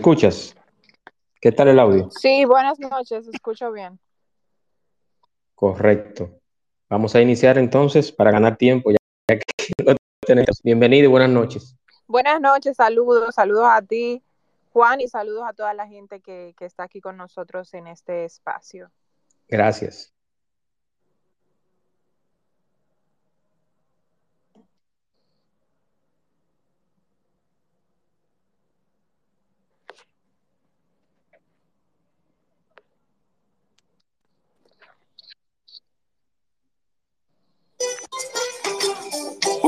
[0.00, 0.56] escuchas?
[1.42, 2.08] ¿Qué tal el audio?
[2.10, 4.00] Sí, buenas noches, escucho bien.
[5.54, 6.40] Correcto.
[6.88, 8.96] Vamos a iniciar entonces para ganar tiempo, ya
[9.28, 9.42] que
[10.26, 10.62] tenemos.
[10.62, 11.76] Bienvenido y buenas noches.
[12.06, 14.22] Buenas noches, saludos, saludos a ti,
[14.72, 18.24] Juan, y saludos a toda la gente que, que está aquí con nosotros en este
[18.24, 18.90] espacio.
[19.48, 20.14] Gracias.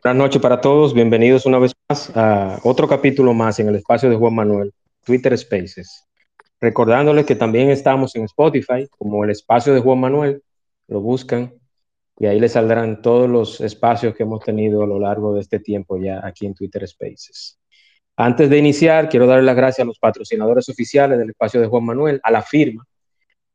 [0.00, 4.08] Buenas noches para todos, bienvenidos una vez más a otro capítulo más en el espacio
[4.08, 4.72] de Juan Manuel,
[5.04, 6.06] Twitter Spaces.
[6.60, 10.44] Recordándoles que también estamos en Spotify como el espacio de Juan Manuel,
[10.86, 11.52] lo buscan
[12.16, 15.58] y ahí les saldrán todos los espacios que hemos tenido a lo largo de este
[15.58, 17.58] tiempo ya aquí en Twitter Spaces.
[18.16, 21.84] Antes de iniciar, quiero dar las gracias a los patrocinadores oficiales del espacio de Juan
[21.84, 22.86] Manuel, a la firma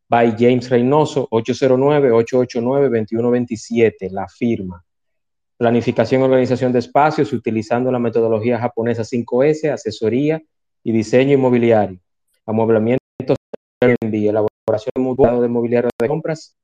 [0.10, 4.83] by James Reynoso, 809-889-2127, la firma
[5.64, 10.42] planificación y organización de espacios utilizando la metodología japonesa 5S, asesoría
[10.83, 12.00] y diseño inmobiliario,
[12.45, 13.00] amueblamiento,
[13.80, 16.58] elaboración de mobiliario de compras,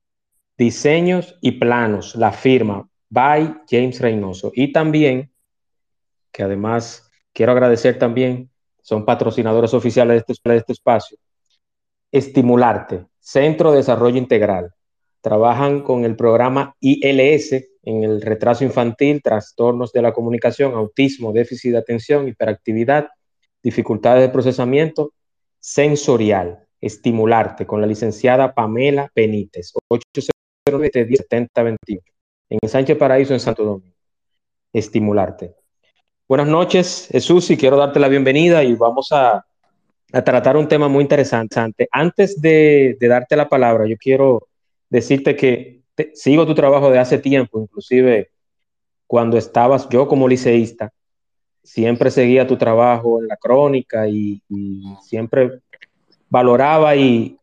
[0.58, 4.52] diseños y planos, la firma by James Reynoso.
[4.54, 5.32] Y también,
[6.30, 8.50] que además quiero agradecer también,
[8.82, 11.16] son patrocinadores oficiales de este, de este espacio,
[12.12, 14.74] Estimularte, Centro de Desarrollo Integral.
[15.20, 17.52] Trabajan con el programa ILS,
[17.82, 23.08] en el retraso infantil, trastornos de la comunicación, autismo, déficit de atención, hiperactividad,
[23.62, 25.12] dificultades de procesamiento
[25.58, 26.66] sensorial.
[26.80, 30.90] Estimularte con la licenciada Pamela Benítez, 809
[32.48, 33.96] en Sánchez Paraíso, en Santo Domingo.
[34.72, 35.54] Estimularte.
[36.26, 39.44] Buenas noches, Jesús, y quiero darte la bienvenida y vamos a,
[40.10, 41.86] tratar un tema muy interesante.
[41.92, 44.49] Antes de darte la palabra, yo quiero
[44.90, 45.80] decirte que
[46.14, 48.30] sigo tu trabajo de hace tiempo, inclusive
[49.06, 50.92] cuando estabas yo como liceísta,
[51.62, 54.42] siempre seguía tu trabajo en la crónica y,
[55.02, 55.60] siempre
[56.28, 57.38] valoraba y,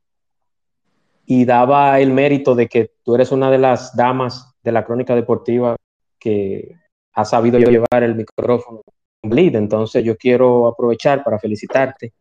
[1.25, 5.16] y daba el mérito de que tú eres una de las damas de la crónica
[5.16, 5.75] deportiva
[6.19, 6.75] que
[7.14, 8.81] ha sabido llevar el micrófono
[9.24, 12.14] Entonces yo quiero aprovechar para felicitarte.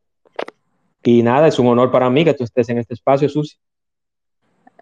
[1.03, 3.57] Y nada, es un honor para mí que tú estés en este espacio, Susi.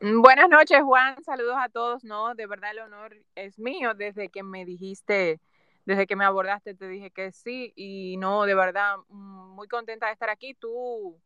[0.04, 1.16] Mm, buenas noches, Juan.
[1.24, 2.04] Saludos a todos.
[2.04, 5.40] No, de verdad el honor es mío desde que me dijiste,
[5.86, 7.72] desde que me abordaste, te dije que sí.
[7.74, 10.52] Y no, de verdad, mm, muy contenta de estar aquí.
[10.52, 11.18] Tú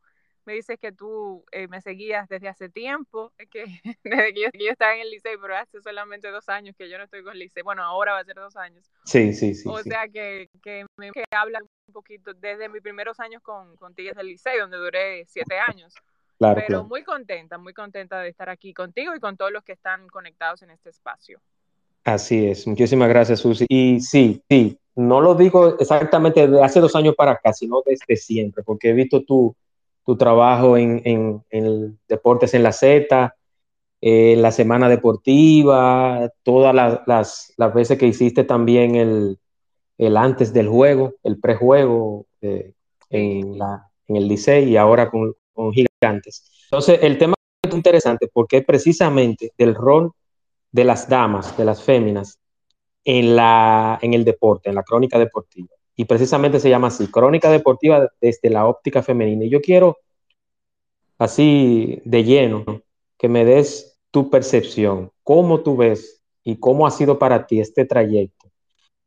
[0.44, 3.64] me dices que tú eh, me seguías desde hace tiempo, que
[4.04, 7.04] desde que yo, estaba en el liceo, pero hace solamente dos años que yo no
[7.04, 7.64] estoy con el liceo.
[7.64, 8.88] Bueno, ahora va a ser dos años.
[9.04, 9.68] Sí, sí, sí.
[9.68, 13.96] O sea que, que me que habla un poquito desde mis primeros años con, con
[13.96, 15.92] Tigres del Liceo, donde duré siete años.
[16.38, 20.08] Pero muy contenta, muy contenta de estar aquí contigo y con todos los que están
[20.08, 21.40] conectados en este espacio.
[22.04, 23.66] Así es, muchísimas gracias, Susi.
[23.68, 28.16] Y sí, sí, no lo digo exactamente de hace dos años para acá, sino desde
[28.16, 29.54] siempre, porque he visto tu,
[30.06, 33.34] tu trabajo en, en, en Deportes en la Z,
[34.00, 37.00] en la Semana Deportiva, todas las,
[37.56, 39.38] las, veces que hiciste también el,
[39.98, 42.74] el antes del juego, el prejuego eh,
[43.10, 46.48] en, la, en el Licey y ahora con, con gigantes.
[46.70, 50.12] Entonces, el tema es interesante porque precisamente del rol
[50.70, 52.38] de las damas, de las féminas,
[53.04, 55.68] en, la, en el deporte, en la crónica deportiva.
[55.96, 59.46] Y precisamente se llama así, crónica deportiva desde la óptica femenina.
[59.46, 59.96] Y yo quiero,
[61.18, 62.64] así de lleno,
[63.16, 67.84] que me des tu percepción, cómo tú ves y cómo ha sido para ti este
[67.84, 68.48] trayecto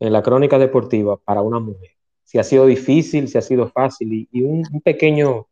[0.01, 1.91] en la crónica deportiva para una mujer.
[2.25, 5.47] Si ha sido difícil, si ha sido fácil y, un, un pequeño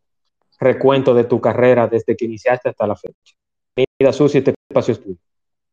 [0.60, 3.36] recuento de tu carrera desde que iniciaste hasta la fecha.
[3.76, 5.18] Mira, Susi, este espacio es tuyo.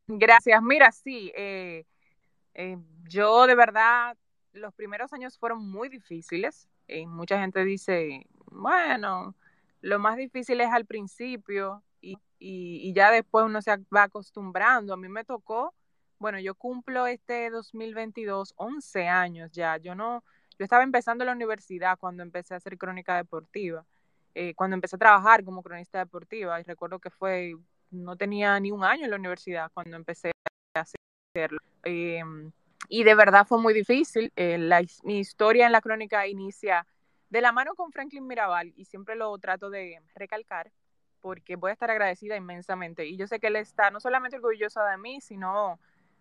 [0.06, 0.62] Gracias.
[0.62, 1.84] Mira, sí, eh,
[2.54, 2.78] eh,
[3.08, 4.16] yo de verdad,
[4.52, 6.68] los primeros años fueron muy difíciles.
[6.88, 9.34] Eh, mucha gente dice, bueno,
[9.80, 14.94] lo más difícil es al principio y, y, ya después uno se va acostumbrando.
[14.94, 15.74] A mí me tocó,
[16.18, 19.76] bueno, yo cumplo este 2022 11 años ya.
[19.78, 20.22] Yo no,
[20.58, 23.84] yo estaba empezando la universidad cuando empecé a hacer crónica deportiva,
[24.38, 27.54] eh, cuando empecé a trabajar como cronista deportiva, y recuerdo que fue,
[27.90, 30.30] no tenía ni un año en la universidad cuando empecé
[30.74, 31.58] a hacerlo.
[31.84, 32.52] Em,
[32.90, 34.30] y de verdad fue muy difícil.
[34.36, 34.58] Eh,
[35.04, 36.86] mi historia en la crónica inicia
[37.30, 40.70] de la mano con Franklin Mirabal y siempre lo trato de recalcar
[41.22, 43.06] porque voy a estar agradecida inmensamente.
[43.06, 45.80] Y yo sé que él está no solamente orgulloso de mí, sino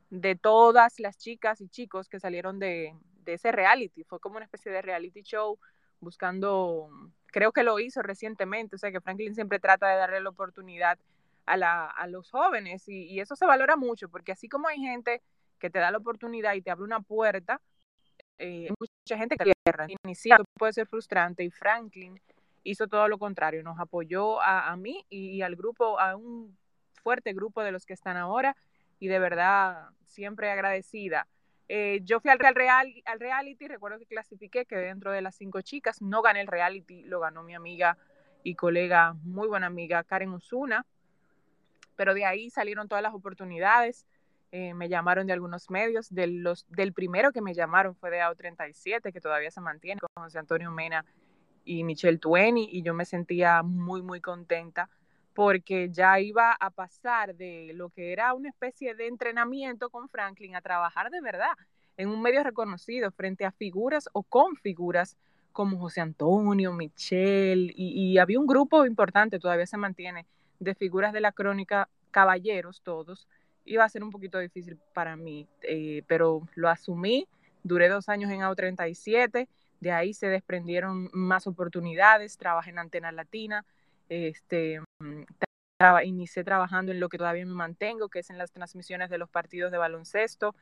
[0.09, 2.95] de todas las chicas y chicos que salieron de,
[3.25, 4.05] de ese reality.
[4.05, 5.59] Fue como una especie de reality show
[5.99, 6.89] buscando,
[7.27, 10.97] creo que lo hizo recientemente, o sea que Franklin siempre trata de darle la oportunidad
[11.45, 14.79] a, la, a los jóvenes y, y, eso se valora mucho porque así como hay
[14.79, 15.21] gente
[15.59, 17.61] que te da la oportunidad y te abre una puerta,
[18.37, 22.19] eh, mucha gente que tierra, iniciando puede ser frustrante y Franklin
[22.63, 26.57] hizo todo lo contrario, nos apoyó a, a mí y, y al grupo, a un
[27.03, 28.55] fuerte grupo de los que están ahora
[28.99, 31.27] y de verdad siempre agradecida
[31.67, 35.61] eh, yo fui al, real, al reality, recuerdo que clasifiqué, quedé dentro de las cinco
[35.61, 37.97] chicas, no gané el reality, lo ganó mi amiga
[38.43, 40.85] y colega, muy buena amiga, Karen Osuna,
[41.95, 44.05] pero de ahí salieron todas las oportunidades,
[44.51, 49.19] eh, me llamaron de algunos medios, del primero que me llamaron fue de AO37, que
[49.19, 51.03] todavía se mantiene, con José Antonio Mena
[51.63, 54.89] y Michelle Tueni, y yo me sentía muy, muy contenta
[55.35, 60.55] porque ya iba a pasar de lo que era una especie de entrenamiento con Franklin
[60.55, 61.53] a trabajar de verdad
[61.97, 65.17] en un medio reconocido frente a figuras o con figuras
[65.51, 70.25] como José Antonio, Michelle, y, había un grupo importante, todavía se mantiene,
[70.59, 73.29] de figuras de la crónica, caballeros todos.
[73.63, 77.27] Iba a ser un poquito difícil para mí, eh, pero lo asumí,
[77.63, 79.47] duré dos años en AO37,
[79.79, 83.65] de ahí se desprendieron más oportunidades, trabajé en Antena Latina,
[84.09, 85.23] este, mm,
[86.43, 89.71] trabajando en lo que todavía me mantengo, que es en las transmisiones de los partidos
[89.71, 90.55] de baloncesto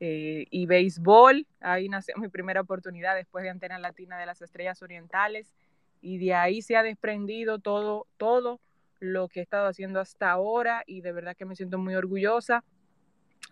[0.00, 1.46] eh, y béisbol.
[1.60, 5.54] Ahí nació mi primera oportunidad después de Antena Latina de las Estrellas Orientales
[6.00, 8.60] y de ahí se ha desprendido todo, todo
[8.98, 12.64] lo que he estado haciendo hasta ahora y de verdad que me siento muy orgullosa,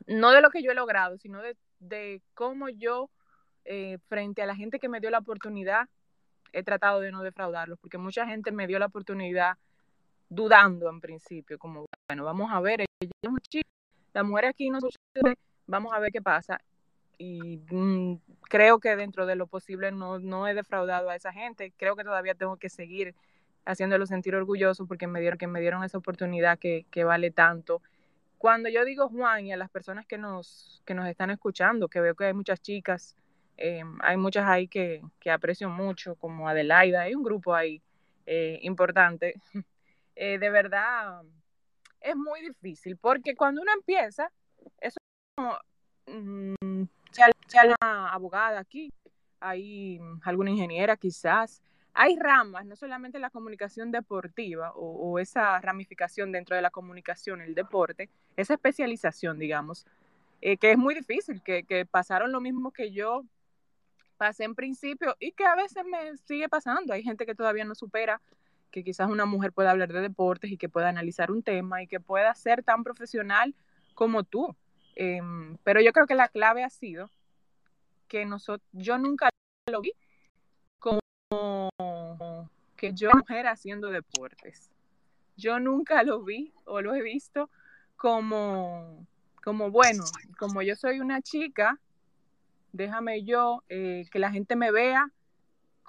[0.06, 3.10] no de lo que yo he logrado, sino de, de cómo yo,
[3.64, 5.88] eh, frente a la gente que me dio la oportunidad,
[6.52, 9.56] he tratado de no defraudarlos, porque mucha gente me dio la oportunidad
[10.28, 12.84] dudando en principio, como, bueno, vamos a ver,
[14.12, 15.36] la mujer aquí no sucede,
[15.66, 16.60] vamos a ver qué pasa.
[17.18, 18.14] Y mm,
[18.48, 22.04] creo que dentro de lo posible no, no he defraudado a esa gente, creo que
[22.04, 23.14] todavía tengo que seguir
[23.66, 27.82] haciéndolo sentir orgulloso porque me dieron, que me dieron esa oportunidad que, que vale tanto.
[28.38, 32.00] Cuando yo digo Juan y a las personas que nos, que nos están escuchando, que
[32.00, 33.16] veo que hay muchas chicas
[33.60, 37.80] eh, hay muchas ahí que, que, aprecio mucho, como Adelaida, hay un grupo ahí
[38.26, 39.34] eh, importante.
[40.22, 41.22] Eh, de verdad,
[41.98, 44.30] es muy difícil, porque cuando uno empieza,
[44.78, 45.56] eso es como,
[46.06, 47.30] mm, sea,
[47.64, 48.92] una abogada aquí,
[49.38, 51.62] hay alguna ingeniera quizás,
[51.94, 57.40] hay ramas, no solamente la comunicación deportiva o, o, esa ramificación dentro de la comunicación,
[57.40, 59.86] el deporte, esa especialización, digamos,
[60.42, 63.24] que es muy difícil, que, que, pasaron lo mismo que yo
[64.20, 66.92] pasé en principio y que a veces me sigue pasando.
[66.92, 68.20] Hay gente que todavía no supera
[68.70, 71.86] que quizás una mujer pueda hablar de deportes y que pueda analizar un tema y
[71.86, 73.54] que pueda ser tan profesional
[73.94, 74.54] como tú.
[74.94, 77.10] Em, pero yo creo que la clave ha sido
[78.08, 79.30] que nosotros, yo nunca
[79.72, 79.94] lo vi
[80.78, 81.70] como
[82.76, 84.68] que yo mujer haciendo deportes.
[85.38, 87.48] Yo nunca lo vi o lo he visto
[87.96, 89.06] como,
[89.42, 90.04] como bueno,
[90.38, 91.80] como yo soy una chica
[92.72, 95.10] déjame yo eh, que la gente me vea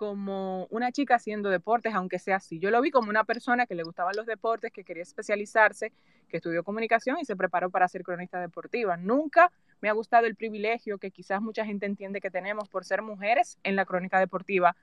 [0.01, 2.57] como una chica haciendo deportes, aunque sea así.
[2.57, 5.93] Yo lo vi como una persona que le gustaban los deportes, que quería especializarse,
[6.27, 8.97] que estudió comunicación y se preparó para ser cronista deportiva.
[8.97, 13.03] Nunca me ha gustado el privilegio que quizás mucha gente entiende que tenemos por ser
[13.03, 14.75] mujeres en la crónica deportiva,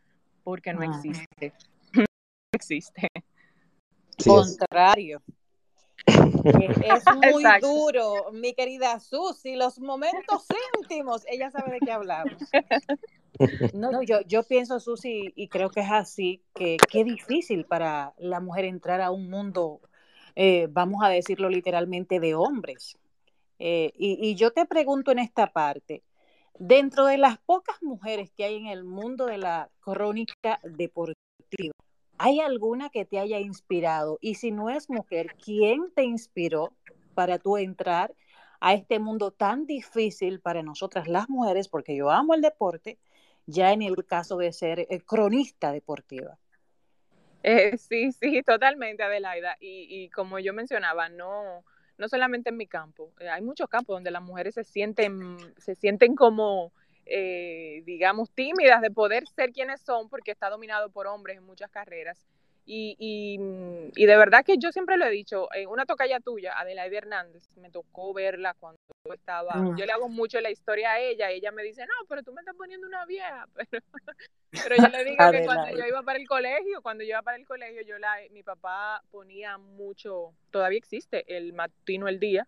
[0.45, 1.53] porque no existe.
[1.95, 2.05] no
[2.53, 3.09] existe.
[4.25, 5.21] Contrario.
[5.27, 5.38] Es
[7.33, 12.35] muy duro, mi querida Susi, los momentos íntimos, ella sabe de qué hablamos.
[13.73, 18.41] No, yo, yo pienso, Susi, y creo que es así, que qué difícil para la
[18.41, 19.81] mujer entrar a un mundo,
[20.35, 22.99] eh, vamos a decirlo literalmente, de hombres.
[23.61, 26.03] Eh, y, y yo te pregunto en esta parte,
[26.59, 31.75] dentro de las pocas mujeres que hay en el mundo de la crónica deportiva,
[32.19, 34.19] ¿Hay alguna que te haya inspirado?
[34.21, 36.73] Y si no es mujer, ¿quién te inspiró
[37.15, 38.13] para tú entrar
[38.61, 41.69] a este mundo tan difícil para nosotras las mujeres?
[41.69, 42.99] Porque yo amo el deporte,
[43.47, 46.37] ya en el caso de ser eh, cronista deportiva.
[47.45, 49.57] Eh, sí, sí, totalmente, Adelaida.
[49.61, 51.65] Y, y, como yo mencionaba, no,
[51.99, 55.77] no solamente en mi campo, eh, hay muchos campos donde las mujeres se sienten, se
[55.77, 56.73] sienten como
[57.09, 61.71] eh, digamos, tímidas de poder ser quienes son, porque está dominado por hombres en muchas
[61.71, 62.27] carreras.
[62.71, 62.97] Y,
[63.97, 67.49] y, de verdad que yo siempre lo he dicho, en una tocaya tuya, Adelaide Hernández,
[67.57, 68.79] me tocó verla cuando
[69.15, 69.79] estaba, mm.
[69.79, 72.35] yo le hago mucho la historia a ella, y ella me dice, no, pero tú
[72.35, 73.83] me estás poniendo una vieja, pero,
[74.51, 77.39] pero yo le digo que cuando yo iba para el colegio, cuando yo iba para
[77.39, 82.47] el colegio, yo la, mi papá ponía mucho, todavía existe, el matino el día,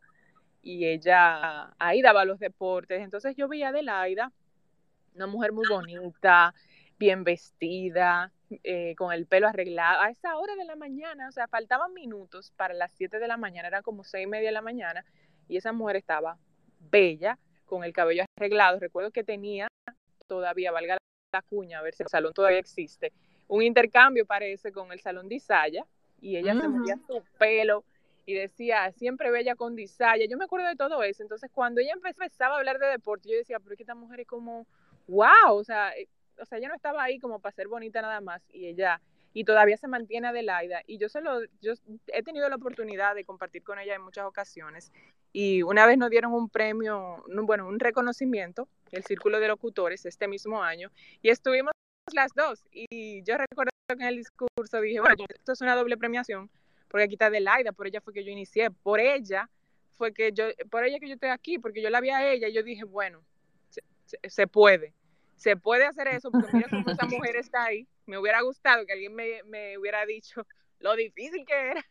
[0.60, 4.32] y ella ahí daba los deportes, entonces yo veía a Adelaida,
[5.14, 6.54] una mujer muy bonita,
[6.98, 8.32] bien vestida,
[8.64, 12.52] eh, con el pelo arreglado, a esa hora de la mañana, o sea, faltaban minutos
[12.56, 15.04] para las 7 de la mañana, eran como seis y media de la mañana,
[15.48, 16.38] y esa mujer estaba
[16.78, 18.80] bella, con el cabello arreglado.
[18.80, 19.68] Recuerdo que tenía
[20.26, 20.98] todavía, valga
[21.32, 23.12] la cuña, a ver si el salón todavía existe,
[23.46, 25.86] un intercambio parece con el salón de Isaya,
[26.20, 27.84] y ella se movía su pelo
[28.26, 30.26] y decía, siempre bella con Disaya.
[30.28, 31.22] Yo me acuerdo de todo eso.
[31.22, 34.20] Entonces, cuando ella empezaba a hablar de deporte, yo decía, pero es que esta mujer
[34.20, 34.66] es como,
[35.06, 36.08] wow, o sea, eh,
[36.40, 39.00] o sea, ella no estaba ahí como para ser bonita nada más y ella
[39.32, 40.82] y todavía se mantiene Adelaida.
[40.86, 41.74] Y yo solo yo
[42.08, 44.92] he tenido la oportunidad de compartir con ella en muchas ocasiones
[45.32, 50.26] y una vez nos dieron un premio, bueno, un reconocimiento, el Círculo de Locutores este
[50.26, 50.90] mismo año
[51.22, 51.72] y estuvimos
[52.12, 52.64] las dos.
[52.72, 56.50] Y yo recuerdo que en el discurso dije, bueno, esto es una doble premiación
[56.90, 59.48] porque aquí está Adelaida, por ella fue que yo inicié, por ella
[59.96, 62.48] fue que yo, por ella que yo estoy aquí, porque yo la vi a ella
[62.48, 63.22] y yo dije, bueno,
[64.28, 64.94] se puede
[65.40, 67.88] se puede hacer eso, porque mira cómo esa mujer está ahí.
[68.04, 70.46] Me hubiera gustado que alguien me, me hubiera dicho
[70.80, 71.86] lo difícil que era.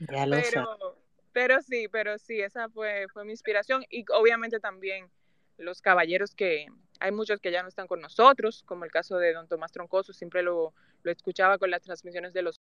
[0.00, 0.98] Ya lo pero,
[1.32, 3.84] pero sí, pero sí, esa fue, fue mi inspiración.
[3.88, 5.08] Y obviamente también
[5.56, 6.66] los caballeros que
[6.98, 10.12] hay muchos que ya no están con nosotros, como el caso de don Tomás Troncoso,
[10.12, 10.74] siempre lo,
[11.04, 12.60] lo escuchaba con las transmisiones de los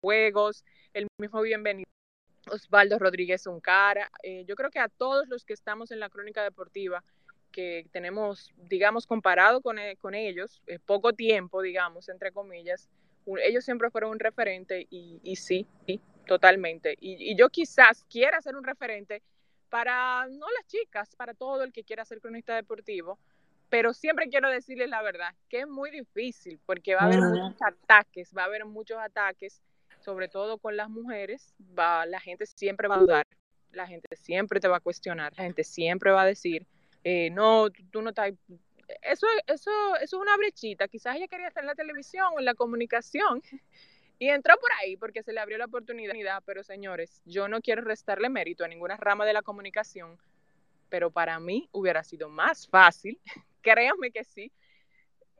[0.00, 1.86] juegos, el mismo bienvenido.
[2.50, 6.44] Osvaldo Rodríguez Uncara, eh, yo creo que a todos los que estamos en la crónica
[6.44, 7.02] deportiva,
[7.56, 12.90] que tenemos, digamos, comparado con, e, con ellos, eh, poco tiempo, digamos, entre comillas,
[13.42, 16.94] ellos siempre fueron un referente y, y sí, sí, totalmente.
[17.00, 19.22] Y, y, yo quizás quiera ser un referente
[19.70, 23.18] para, no las chicas, para todo el que quiera ser cronista deportivo,
[23.70, 27.62] pero siempre quiero decirles la verdad, que es muy difícil porque va a haber muchos
[27.62, 29.62] ataques, va a haber muchos ataques,
[30.00, 33.26] sobre todo con las mujeres, va, la gente siempre va a dudar,
[33.72, 36.66] la gente siempre te va a cuestionar, la gente siempre va a decir,
[37.08, 38.32] eh, no, tú, no estás...
[39.00, 40.88] Eso, eso, eso es una brechita.
[40.88, 43.40] Quizás ella quería estar en la televisión o en la comunicación
[44.18, 46.42] y entró por ahí porque se le abrió la oportunidad.
[46.44, 50.18] Pero señores, yo no quiero restarle mérito a ninguna rama de la comunicación,
[50.88, 53.20] pero para mí hubiera sido más fácil,
[53.62, 54.50] créanme que sí,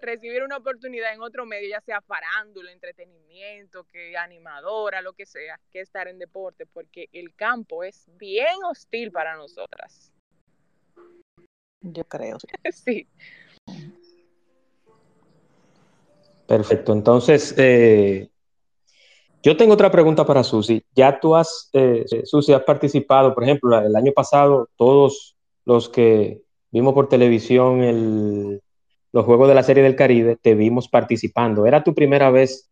[0.01, 5.59] recibir una oportunidad en otro medio, ya sea farándula, entretenimiento, que animadora, lo que sea,
[5.73, 10.13] que estar en deporte, porque el campo es bien hostil para nosotras
[11.93, 12.39] yo creo.
[12.73, 13.07] Sí.
[16.47, 16.93] Perfecto.
[16.93, 18.29] Entonces, eh,
[19.43, 20.85] yo tengo otra pregunta para Susi.
[20.95, 26.43] Ya tú has, eh, Susi, has participado, por ejemplo, el año pasado, todos los que
[26.71, 28.63] vimos por televisión el,
[29.13, 31.67] los Juegos de la Serie del Caribe, te vimos participando.
[31.67, 32.71] ¿Era tu primera vez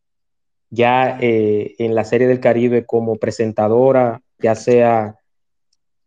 [0.71, 5.17] ya eh, en la Serie del Caribe como presentadora, ya sea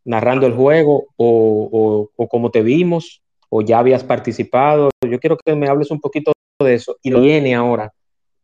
[0.08, 4.90] narrando el juego o, como te vimos o ya habías participado.
[5.06, 7.94] Yo quiero que me hables un poquito de eso y lo viene ahora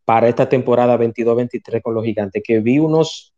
[0.06, 3.34] para esta temporada 22-23 con los gigantes, que vi unos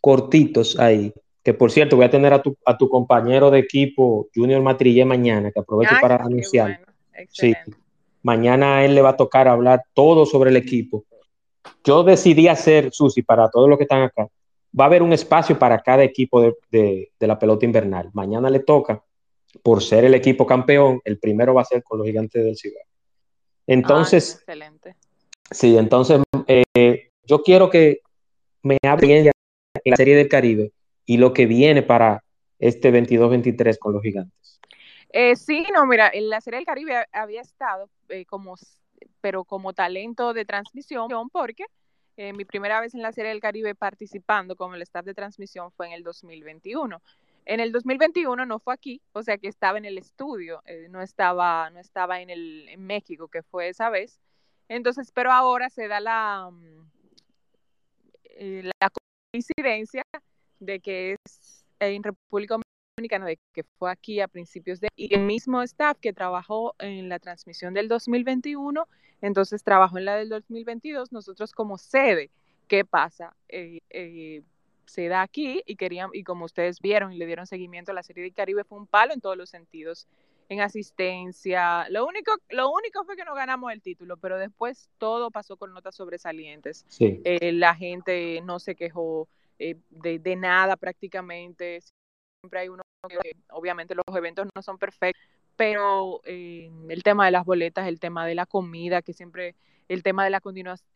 [0.00, 1.12] cortitos ahí,
[1.44, 5.04] que por cierto voy a tener a tu, a tu compañero de equipo Junior Matrille
[5.04, 6.80] mañana, que aprovecho para anunciar.
[7.30, 7.54] Sí,
[8.22, 11.04] mañana a él le va a tocar hablar todo sobre el equipo.
[11.84, 14.26] Yo decidí hacer, Susi, para todos los que están acá,
[14.78, 18.10] va a haber un espacio para cada equipo de, la pelota invernal.
[18.12, 19.02] Mañana le toca,
[19.62, 22.82] por ser el equipo campeón, el primero va a ser con los gigantes del Ciudad.
[23.66, 24.96] Entonces, excelente.
[25.50, 28.00] Sí, entonces eh, yo quiero que
[28.62, 29.30] me hable en
[29.84, 30.72] la Serie del Caribe
[31.06, 32.22] y lo que viene para
[32.58, 34.60] este 22-23 con los gigantes.
[35.10, 38.56] Eh, sí, no, mira, en la Serie del Caribe había estado eh, como,
[39.20, 41.64] pero como talento de transmisión, porque
[42.18, 45.70] eh, mi primera vez en la Serie del Caribe participando como el staff de transmisión
[45.70, 47.00] fue en el 2021.
[47.44, 51.00] En el 2021 no fue aquí, o sea que estaba en el estudio, eh, no
[51.00, 54.18] estaba, no estaba en, el, en México, que fue esa vez.
[54.68, 56.90] Entonces, pero ahora se da la, mm,
[58.24, 58.90] eh, la
[59.32, 60.02] coincidencia
[60.58, 62.58] de que es en República
[62.98, 64.88] Dominicana, de que fue aquí a principios de...
[64.96, 68.86] Y el mismo staff que trabajó en la transmisión del 2021
[69.20, 72.30] entonces trabajó en la del 2022, nosotros como sede,
[72.68, 73.34] ¿qué pasa?
[73.48, 74.42] Eh, eh,
[74.86, 78.02] se da aquí y querían, y como ustedes vieron y le dieron seguimiento a la
[78.02, 80.06] serie del Caribe, fue un palo en todos los sentidos.
[80.50, 81.86] en asistencia.
[81.90, 85.74] Lo único, lo único fue que no ganamos el título, pero después todo pasó con
[85.74, 86.86] notas sobresalientes.
[87.00, 89.28] Eh, la gente no se quejó
[89.58, 91.82] eh, de, de, nada prácticamente.
[92.40, 92.82] Siempre hay uno
[93.50, 95.22] obviamente los eventos no son perfectos,
[95.56, 99.54] pero eh, el tema de las boletas, el tema de la comida, que siempre,
[99.88, 100.36] el tema del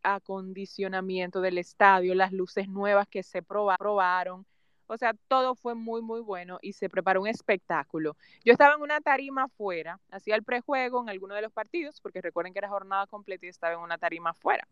[0.03, 4.47] acondicionamiento del estadio, las luces nuevas que se probaron,
[4.87, 8.17] o sea, todo fue muy, muy bueno y se preparó un espectáculo.
[8.45, 12.21] Yo estaba en una tarima afuera, hacía el prejuego en alguno de los partidos, porque
[12.21, 14.69] recuerden que era jornada completa y estaba en una tarima afuera.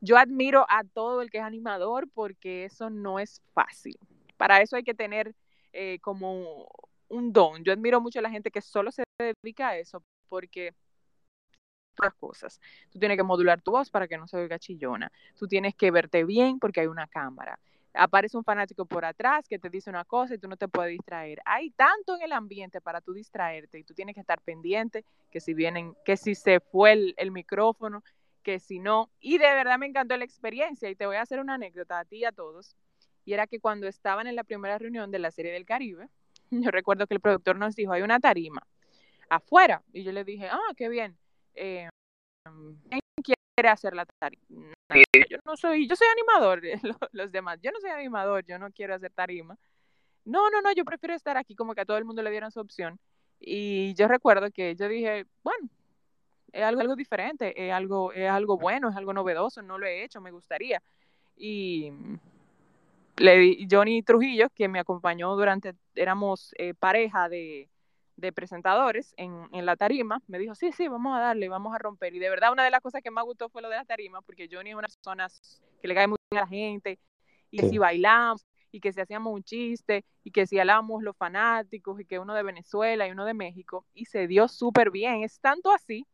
[0.00, 3.96] Yo admiro a todo el que es animador porque eso no es fácil.
[4.36, 5.34] Para eso hay que tener
[5.72, 6.68] eh, como
[7.08, 7.64] un don.
[7.64, 10.74] Yo admiro mucho a la gente que solo se dedica a eso porque
[11.98, 12.60] otras cosas.
[12.90, 15.10] Tú tienes que modular tu voz para que no se oiga chillona.
[15.36, 17.58] Tú tienes que verte bien porque hay una cámara
[17.94, 20.92] aparece un fanático por atrás que te dice una cosa y tú no te puedes
[20.92, 21.40] distraer.
[21.44, 25.40] Hay tanto en el ambiente para tú distraerte y tú tienes que estar pendiente que
[25.40, 28.02] si vienen, que si se fue el, micrófono,
[28.42, 29.10] que si no.
[29.20, 32.04] Y de verdad me encantó la experiencia y te voy a hacer una anécdota a
[32.04, 32.76] ti y a todos.
[33.30, 36.08] Y era que cuando estaban en la primera reunión de la serie del Caribe,
[36.50, 38.66] yo recuerdo que el productor nos dijo, hay una tarima
[39.28, 39.84] afuera.
[39.92, 41.16] Y yo le dije, ah, qué bien.
[41.54, 41.88] Eh,
[43.62, 44.42] hacer la tarima.
[45.30, 46.60] Yo no soy, yo soy animador,
[47.12, 49.56] los demás, yo no soy animador, yo no quiero hacer tarima.
[50.24, 52.50] No, no, no, yo prefiero estar aquí como que a todo el mundo le dieron
[52.50, 52.98] su opción.
[53.38, 55.68] Y yo recuerdo que yo dije, bueno,
[56.50, 60.02] es algo, algo diferente, es algo, es algo bueno, es algo novedoso, no lo he
[60.02, 60.82] hecho, me gustaría.
[61.36, 61.92] Y
[63.20, 67.68] le di Johnny Trujillo, que me acompañó durante, éramos eh, pareja de,
[68.16, 71.78] de presentadores en, en, la tarima, me dijo, sí, sí, vamos a darle, vamos a
[71.78, 72.14] romper.
[72.14, 74.22] Y de verdad, una de las cosas que más gustó fue lo de la tarima,
[74.22, 75.28] porque Johnny es una persona
[75.82, 76.98] que le cae muy bien a la gente,
[77.50, 81.16] y que si bailamos, y que si hacíamos un chiste, y que si hablábamos los
[81.16, 85.24] fanáticos, y que uno de Venezuela y uno de México, y se dio súper bien.
[85.24, 86.06] Es tanto así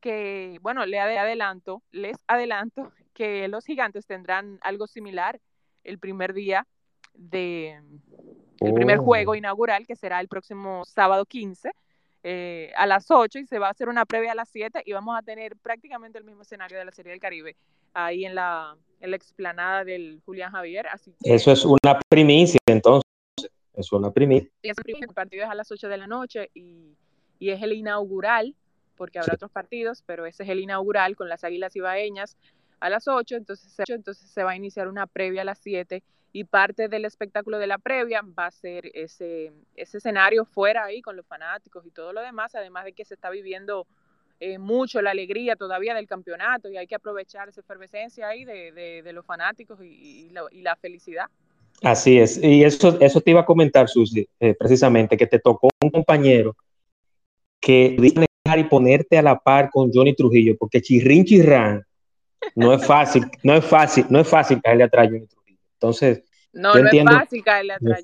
[0.00, 5.40] que, bueno, le adelanto, les adelanto que los gigantes tendrán algo similar
[5.84, 6.66] el primer día
[7.14, 7.80] de,
[8.60, 9.02] el primer oh.
[9.02, 11.72] juego inaugural, que será el próximo sábado 15
[12.24, 14.92] eh, a las 8 y se va a hacer una previa a las 7 y
[14.92, 17.56] vamos a tener prácticamente el mismo escenario de la Serie del Caribe
[17.94, 20.86] ahí en la, en la explanada del Julián Javier.
[20.86, 23.10] Así Eso es una primicia entonces.
[23.74, 24.48] Es una primicia.
[24.62, 26.96] El partido es a las 8 de la noche y,
[27.38, 28.54] y es el inaugural,
[28.96, 32.36] porque habrá otros partidos, pero ese es el inaugural con las Águilas Ibaeñas
[32.82, 36.44] a las 8, entonces, entonces se va a iniciar una previa a las 7 y
[36.44, 41.16] parte del espectáculo de la previa va a ser ese, ese escenario fuera ahí con
[41.16, 43.86] los fanáticos y todo lo demás, además de que se está viviendo
[44.40, 48.72] eh, mucho la alegría todavía del campeonato y hay que aprovechar esa efervescencia ahí de,
[48.72, 51.26] de, los fanáticos y, la, felicidad.
[51.82, 55.68] Así es, y eso, eso te iba a comentar, Susi, eh, precisamente, que te tocó
[55.80, 56.56] un compañero
[57.60, 57.96] que
[58.44, 61.84] dejar y ponerte a la par con Johnny Trujillo, porque Chirrin Chirrán
[62.54, 65.58] no es fácil, no es fácil, no es fácil caerle atrás a Johnny Trujillo.
[65.74, 67.82] Entonces, no, no es fácil caerle atrás.
[67.82, 68.00] No es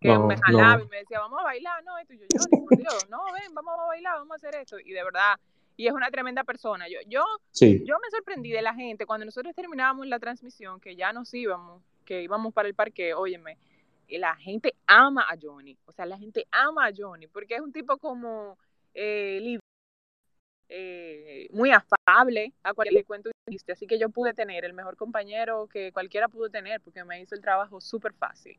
[0.00, 3.06] Que me jalaba y me decía, vamos a bailar, no, esto yo, yo, por Dios,
[3.10, 4.78] no, ven, vamos a bailar, vamos a hacer esto.
[4.78, 5.36] Y de verdad,
[5.76, 6.86] y es una tremenda persona.
[6.88, 7.24] Yo, yo,
[7.60, 11.82] yo me sorprendí de la gente cuando nosotros terminábamos la transmisión, que ya nos íbamos,
[12.04, 13.56] que íbamos para el parque, óyeme,
[14.08, 17.60] y la gente ama a Johnny, o sea, la gente ama a Johnny, porque es
[17.60, 18.58] un tipo como
[18.92, 19.58] eh,
[20.68, 23.30] eh, muy afable, a cual le cuento
[23.72, 27.34] así que yo pude tener el mejor compañero que cualquiera pudo tener, porque me hizo
[27.34, 28.56] el trabajo súper fácil.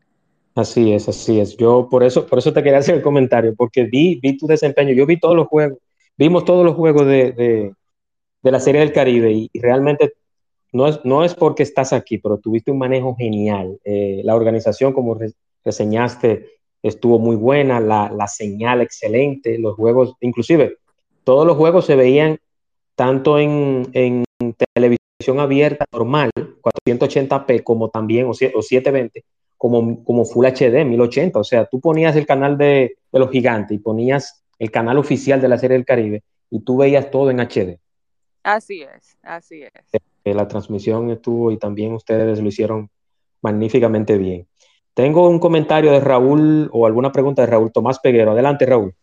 [0.53, 1.57] Así es, así es.
[1.57, 4.93] Yo por eso, por eso te quería hacer el comentario, porque vi, vi tu desempeño,
[4.93, 5.79] yo vi todos los juegos,
[6.17, 10.13] vimos todos los juegos de, de, la Serie del Caribe y, realmente
[10.71, 13.79] no es, no es porque estás aquí, pero tuviste un manejo genial.
[13.83, 15.17] Eh, la organización, como
[15.63, 16.51] reseñaste,
[16.83, 20.77] estuvo muy buena, la, la señal excelente, los juegos, inclusive
[21.25, 22.39] todos los juegos se veían
[22.95, 23.91] tanto en,
[24.73, 29.25] televisión abierta normal, 480p, como también, o, 720,
[29.57, 31.39] como, como Full HD, 1080.
[31.39, 35.49] O sea, tú ponías el canal de, los gigantes y ponías el canal oficial de
[35.49, 37.79] la serie del Caribe y tú veías todo en HD.
[38.43, 40.01] Así es, así es.
[40.23, 42.89] Eh, la transmisión estuvo y también ustedes lo hicieron
[43.41, 44.47] magníficamente bien.
[44.93, 48.31] Tengo un comentario de Raúl o alguna pregunta de Raúl Tomás Peguero.
[48.31, 48.95] Adelante, Raúl.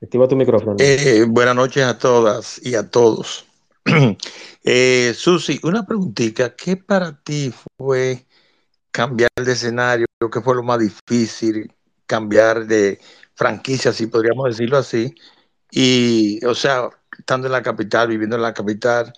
[0.00, 0.76] Activa tu micrófono.
[0.78, 3.46] Eh, buenas noches a todas y a todos.
[4.64, 6.54] eh, Susi, una preguntita.
[6.54, 8.24] ¿Qué para ti fue
[8.92, 10.06] cambiar de escenario?
[10.32, 11.72] ¿Qué fue lo más difícil?
[12.06, 13.00] Cambiar de
[13.34, 15.14] franquicia, si podríamos decirlo así.
[15.72, 19.12] Y, o sea, estando en la capital, viviendo en la capital,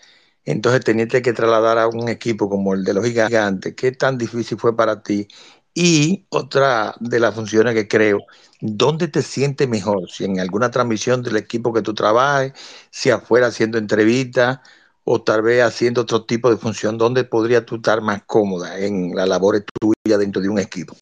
[0.46, 3.74] entonces teniente que trasladar a un equipo como el de los gigantes.
[3.74, 5.28] ¿Qué tan difícil fue para ti
[5.74, 8.20] Y otra de las funciones que creo,
[8.60, 10.10] ¿dónde te sientes mejor?
[10.10, 12.52] Si en alguna transmisión del equipo que tú trabajes,
[12.90, 14.60] si afuera haciendo entrevistas
[15.04, 19.14] o tal vez haciendo otro tipo de función, ¿dónde podrías tú estar más cómoda en
[19.14, 20.96] la labor tuya dentro de un equipo?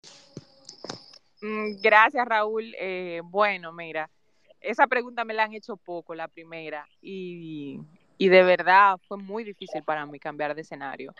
[1.40, 2.74] Mm, gracias, Raúl.
[2.78, 4.10] Eh, bueno, mira,
[4.60, 7.80] esa pregunta me la han hecho poco, la primera, y,
[8.18, 11.14] y de verdad fue muy difícil para mí cambiar de escenario.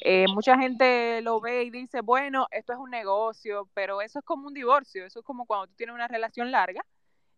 [0.00, 4.24] Eh, mucha gente lo ve y dice, bueno, esto es un negocio, pero eso es
[4.24, 6.84] como un divorcio, eso es como cuando tú tienes una relación larga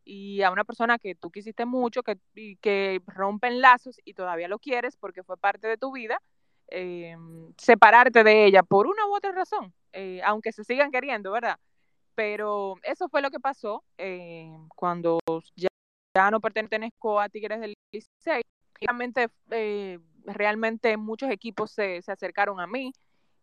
[0.04, 2.18] y a una persona que tú quisiste mucho, que,
[2.60, 6.20] que rompen lazos y todavía lo quieres porque fue parte de tu vida,
[6.68, 7.16] eh,
[7.58, 11.58] separarte de ella por una u otra razón, eh, aunque se sigan queriendo, ¿verdad?
[12.14, 13.84] Pero eso fue lo que pasó
[14.74, 15.18] cuando
[15.54, 15.68] ya,
[16.16, 18.42] ya, no pertenezco a Tigres del Licey.
[18.80, 19.28] Realmente
[20.26, 22.92] realmente muchos equipos se, se acercaron a mí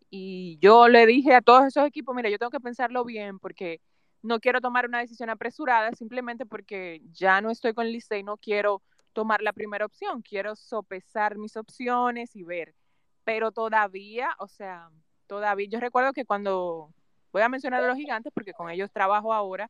[0.10, 3.82] y yo le dije a todos esos equipos, mira, yo tengo que pensarlo bien porque
[4.22, 8.82] no quiero tomar una decisión apresurada simplemente porque ya no estoy con Licey, no quiero
[9.14, 12.76] tomar la primera opción, quiero sopesar mis opciones y ver.
[13.24, 14.90] Pero todavía, o sea,
[15.28, 16.94] todavía, yo recuerdo que cuando
[17.32, 19.70] voy a mencionar a los gigantes, porque con ellos trabajo ahora,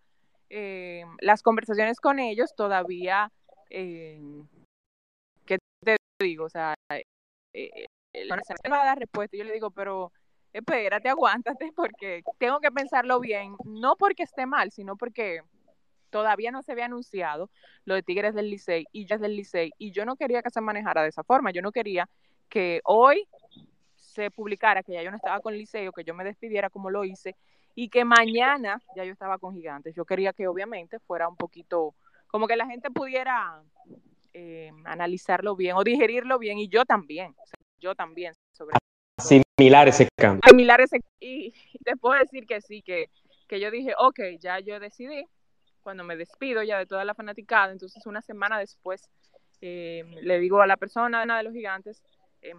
[0.49, 3.31] eh, las conversaciones con ellos todavía
[3.69, 4.21] eh,
[6.23, 6.73] digo, o sea,
[7.53, 9.37] eh, eh, no se me va a dar respuesta.
[9.37, 10.11] Yo le digo, pero
[10.51, 15.41] espérate, aguántate, porque tengo que pensarlo bien, no porque esté mal, sino porque
[16.09, 17.49] todavía no se había anunciado
[17.85, 20.61] lo de Tigres del Licey y ya del Licey, y yo no quería que se
[20.61, 22.07] manejara de esa forma, yo no quería
[22.49, 23.27] que hoy
[23.95, 26.91] se publicara que ya yo no estaba con Licey o que yo me despidiera como
[26.91, 27.35] lo hice,
[27.75, 29.95] y que mañana ya yo estaba con Gigantes.
[29.95, 31.95] Yo quería que obviamente fuera un poquito,
[32.27, 33.63] como que la gente pudiera
[34.33, 37.35] eh, analizarlo bien o digerirlo bien y yo también,
[37.79, 38.33] yo también.
[38.51, 38.75] Sobre
[39.17, 40.41] Similar ese cambio.
[40.47, 41.51] Similar ese, y
[41.85, 43.09] te puedo decir que sí, que,
[43.47, 45.25] que yo dije, ok, ya yo decidí,
[45.81, 49.09] cuando me despido ya de toda la fanaticada, entonces una semana después
[49.61, 52.01] eh, le digo a la persona de los gigantes,
[52.41, 52.53] eh,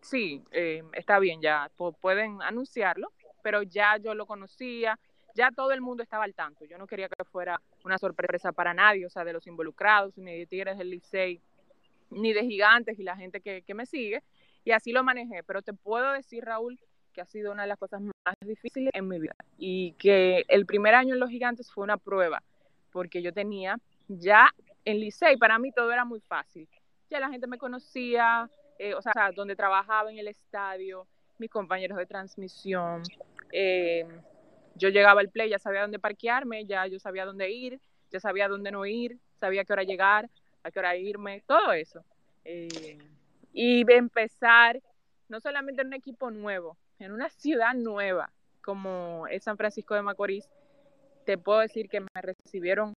[0.00, 3.12] sí, em, está bien, ya pueden anunciarlo,
[3.42, 4.98] pero ya yo lo conocía,
[5.34, 6.64] ya todo el mundo estaba al tanto.
[6.64, 10.38] Yo no quería que fuera una sorpresa para nadie, o sea, de los involucrados, ni
[10.38, 11.40] de Tigres del Licey,
[12.10, 14.22] ni de Gigantes y la gente que, me sigue.
[14.64, 15.42] Y así lo manejé.
[15.44, 16.78] Pero te puedo decir, Raúl,
[17.12, 19.36] que ha sido una de las cosas más difíciles en mi vida.
[19.56, 22.42] Y que el primer año en los Gigantes fue una prueba,
[22.92, 24.50] porque yo tenía ya
[24.84, 26.68] en Licey, para mí todo era muy fácil.
[27.10, 31.06] Ya la gente me conocía, eh, o sea, donde trabajaba en el estadio,
[31.38, 33.02] mis compañeros de transmisión,
[33.52, 34.06] eh,
[34.78, 38.48] yo llegaba al play, ya sabía dónde parquearme, ya yo sabía dónde ir, ya sabía
[38.48, 40.30] dónde no ir, sabía qué hora llegar,
[40.62, 42.04] a qué hora irme, todo eso.
[42.44, 42.98] Eh,
[43.52, 44.80] y empezar
[45.28, 48.30] no solamente en un equipo nuevo, en una ciudad nueva
[48.62, 50.48] como es San Francisco de Macorís,
[51.24, 52.92] te puedo decir que me recibieron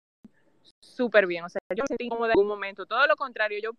[0.82, 1.46] súper bien.
[1.46, 2.86] O sea, yo me sentí como de algún momento.
[2.86, 3.72] Todo lo contrario, yo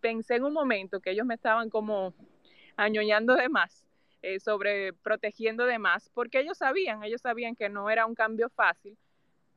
[0.00, 2.14] pensé en un momento que ellos me estaban como
[2.76, 3.84] añoñando de más
[4.26, 8.48] eh, sobre protegiendo de más, porque ellos sabían, ellos sabían que no era un cambio
[8.48, 8.96] fácil,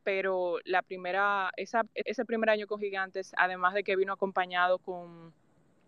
[0.04, 5.34] pero la primera, esa, ese primer año con Gigantes, además de que vino acompañado con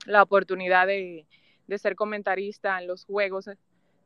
[0.05, 1.25] la oportunidad de,
[1.67, 3.49] de ser comentarista en los juegos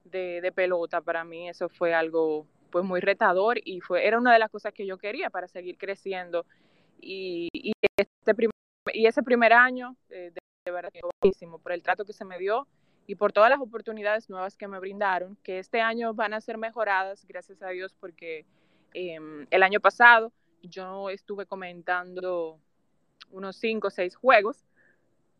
[0.06, 4.34] de, de, pelota, para mí eso fue algo pues muy retador y fue, era una
[4.34, 6.48] de las cosas que yo quería para seguir creciendo.
[7.00, 8.56] Y, y, este primer,
[8.92, 10.90] y ese primer año, eh, de, de verdad,
[11.22, 12.68] buenísimo por el trato que se me dio
[13.06, 16.58] y por todas las oportunidades nuevas que me brindaron, que este año van a ser
[16.58, 18.46] mejoradas, gracias a Dios, porque
[18.94, 22.60] em, el año pasado yo estuve comentando
[23.32, 24.66] unos cinco o seis juegos,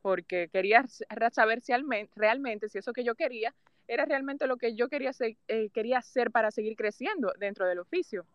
[0.02, 0.86] porque quería
[1.32, 1.71] saber si
[2.15, 3.54] realmente, si eso que yo quería
[3.88, 5.12] era realmente lo que yo quería,
[5.47, 8.26] eh, quería hacer para seguir creciendo dentro del oficio.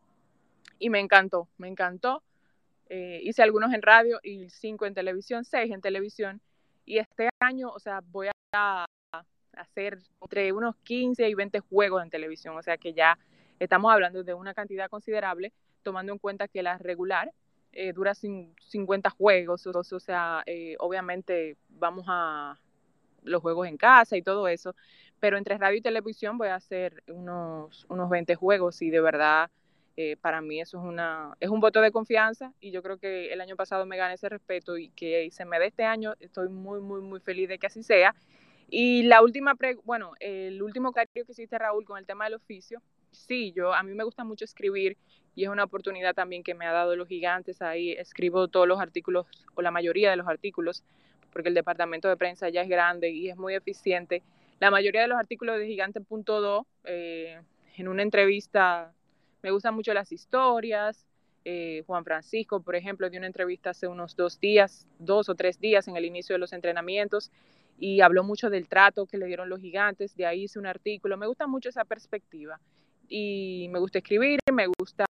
[0.79, 2.23] Y me encantó, me encantó.
[2.89, 6.41] Eh, hice algunos en radio y cinco en televisión, seis en televisión.
[6.87, 8.87] Y este año, o sea, voy a
[9.59, 13.19] hacer entre unos 15 y 20 juegos en televisión, o sea que ya
[13.59, 17.33] estamos hablando de una cantidad considerable, tomando en cuenta que la regular
[17.73, 22.59] eh, dura 50 juegos, o, sea, eh, obviamente vamos a
[23.23, 24.75] los juegos en casa y todo eso,
[25.21, 28.83] pero entre radio y televisión voy a hacer unos, unos 20 juegos.
[28.83, 29.51] Y de verdad
[29.97, 32.53] eh, para mí eso es, una, es un voto de confianza.
[32.61, 35.59] Y yo creo que el año pasado me gané ese respeto y que se me
[35.59, 38.15] dé este año, estoy muy, muy, muy feliz de que así sea
[38.71, 39.55] y la última,
[39.85, 43.83] bueno, el último comentario que hiciste, Raúl, con el tema del oficio, sí, yo, a
[43.83, 44.97] mí me gusta mucho escribir
[45.35, 47.63] y es una oportunidad también que me ha dado los gigantes.
[47.63, 50.85] Ahí escribo todos los artículos, o la mayoría de los artículos,
[51.33, 54.23] porque el departamento de prensa ya es grande y es muy eficiente.
[54.61, 57.41] La mayoría de los artículos de Gigante.do eh,
[57.77, 58.93] en una entrevista,
[59.43, 61.07] me gustan mucho las historias.
[61.45, 65.61] Eh, Juan Francisco, por ejemplo, dio una entrevista hace unos dos días, dos o tres
[65.61, 67.31] días en el inicio de los entrenamientos
[67.79, 71.17] y habló mucho del trato que le dieron los gigantes, de ahí hice un artículo,
[71.17, 72.61] me gusta mucho esa perspectiva
[73.09, 75.05] y me gusta escribir, me gusta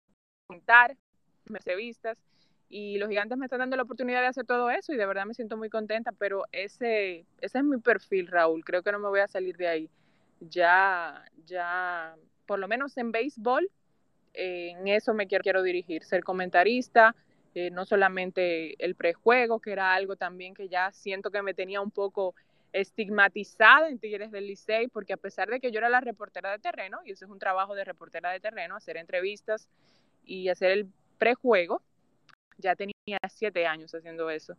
[0.46, 0.96] comentar,
[1.48, 2.18] entrevistas
[2.68, 5.24] y los gigantes me están dando la oportunidad de hacer todo eso y de verdad
[5.24, 9.09] me siento muy contenta, pero ese, ese es mi perfil, Raúl, creo que no me
[9.09, 9.90] voy a salir de ahí.
[10.40, 12.14] Ya, ya,
[12.46, 13.70] por lo menos en béisbol,
[14.35, 17.16] en eso me quiero, quiero dirigir, ser comentarista,
[17.54, 21.81] eh, no solamente el prejuego, que era algo también que ya siento que me tenía
[21.81, 22.35] un poco
[22.72, 26.59] estigmatizada en Tigres del Licey, porque a pesar de que yo era la reportera de
[26.59, 29.68] terreno, y eso es un trabajo de reportera de terreno, hacer entrevistas
[30.24, 30.87] y hacer el
[31.18, 31.83] prejuego,
[32.59, 32.94] ya tenía
[33.28, 34.54] siete años haciendo eso.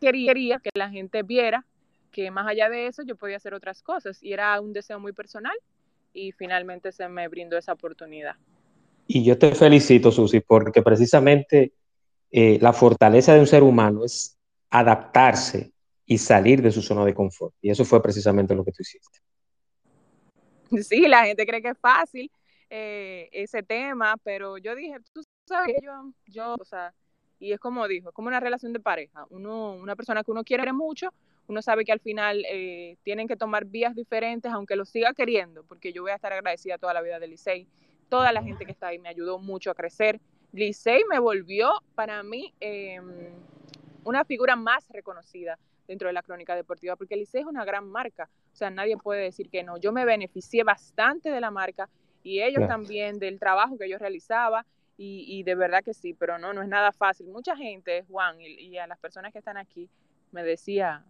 [0.00, 1.66] Quería que la gente viera
[2.10, 5.12] que más allá de eso yo podía hacer otras cosas y era un deseo muy
[5.12, 5.56] personal
[6.12, 8.36] y finalmente se me brindó esa oportunidad.
[9.06, 11.72] Y yo te felicito, Susi, porque precisamente
[12.30, 14.38] eh, la fortaleza de un ser humano es
[14.70, 15.72] adaptarse
[16.10, 17.54] y salir de su zona de confort.
[17.62, 19.20] Y eso fue precisamente lo que tú hiciste.
[20.82, 22.28] Sí, la gente cree que es fácil
[22.68, 26.92] eh, ese tema, pero yo dije, tú sabes, yo, yo, o sea,
[27.38, 29.24] y es como dijo, es como una relación de pareja.
[29.30, 31.14] Uno, una persona que uno quiere mucho,
[31.46, 35.62] uno sabe que al final eh, tienen que tomar vías diferentes, aunque lo siga queriendo,
[35.62, 37.68] porque yo voy a estar agradecida toda la vida de Licey.
[38.08, 40.20] Toda la gente que está ahí me ayudó mucho a crecer.
[40.50, 43.30] Licey me volvió para mí em,
[44.02, 45.56] una figura más reconocida
[45.90, 48.96] dentro de la crónica deportiva, porque el Licey es una gran marca, o sea, nadie
[48.96, 49.76] puede decir que no.
[49.76, 51.88] Yo me beneficié bastante de la marca
[52.22, 54.64] y ellos también del trabajo que yo realizaba
[54.96, 57.26] y, de verdad que sí, pero no, no es nada fácil.
[57.26, 59.88] Mucha gente, Juan, y, a las personas que están aquí,
[60.30, 61.04] me decía,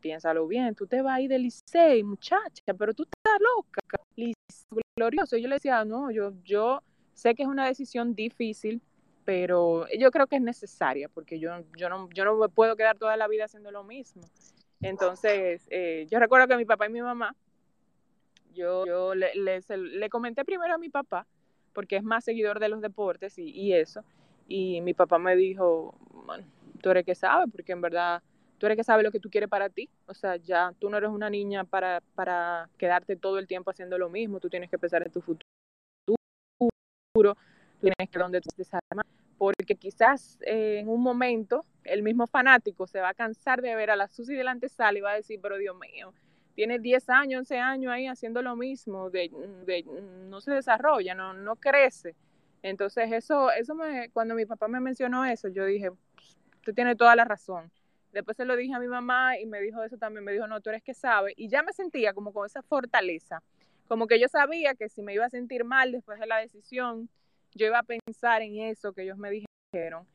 [0.00, 3.80] piénsalo bien, tú te vas a ir del Licey, muchacha, pero tú estás loca,
[4.14, 5.36] Licey, glorioso.
[5.36, 6.82] Y yo le decía, no, yo, yo
[7.14, 8.80] sé que es una decisión difícil,
[9.24, 13.16] pero yo creo que es necesaria porque yo, yo, no, yo no puedo quedar toda
[13.16, 14.22] la vida haciendo lo mismo.
[14.80, 17.36] Entonces, eh, yo recuerdo que mi papá y mi mamá,
[18.54, 21.26] yo, yo le, le, comenté primero a mi papá,
[21.72, 24.02] porque es más seguidor de los deportes y, y eso,
[24.48, 25.94] y mi papá me dijo,
[26.26, 26.44] bueno,
[26.80, 28.22] tú eres que sabe, porque en verdad
[28.58, 30.98] tú eres que sabe lo que tú quieres para ti, o sea, ya tú no
[30.98, 34.78] eres una niña para, para quedarte todo el tiempo haciendo lo mismo, tú tienes que
[34.78, 35.46] pensar en tu futuro,
[37.80, 38.64] tienes que donde tú te
[39.38, 43.90] porque quizás eh, en un momento el mismo fanático se va a cansar de ver
[43.90, 46.12] a la Susi de la antesala y va a decir, pero Dios mío,
[46.54, 49.30] tiene 10 años, 11 años ahí haciendo lo mismo, de,
[50.28, 52.14] no se desarrolla, no, no crece.
[52.62, 55.88] Entonces eso, eso me, cuando mi papá me mencionó eso, yo dije,
[56.56, 57.70] usted tiene toda la razón.
[58.12, 60.60] Después se lo dije a mi mamá y me dijo eso también, me dijo, no,
[60.60, 61.32] tú eres que sabe.
[61.36, 63.42] Y ya me sentía como con esa fortaleza,
[63.88, 67.08] como que yo sabía que si me iba a sentir mal después de la decisión,
[67.54, 70.06] yo iba a pensar en eso que ellos me dijeron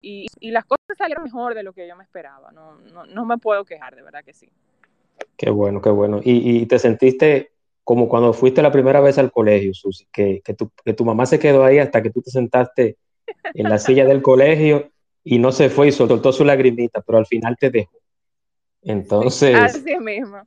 [0.00, 2.52] y, y las cosas salieron mejor de lo que yo me esperaba.
[2.52, 4.48] No, no, no, me puedo quejar, de verdad que sí.
[5.36, 6.20] Qué bueno, qué bueno.
[6.22, 7.52] Y, y te sentiste
[7.84, 11.26] como cuando fuiste la primera vez al colegio, Susi, que, que, tu, que tu mamá
[11.26, 12.98] se quedó ahí hasta que tú te sentaste
[13.54, 14.90] en la silla del colegio
[15.24, 17.98] y no se fue y soltó su lagrimita, pero al final te dejó.
[18.82, 19.54] Entonces.
[19.54, 20.42] así mismo.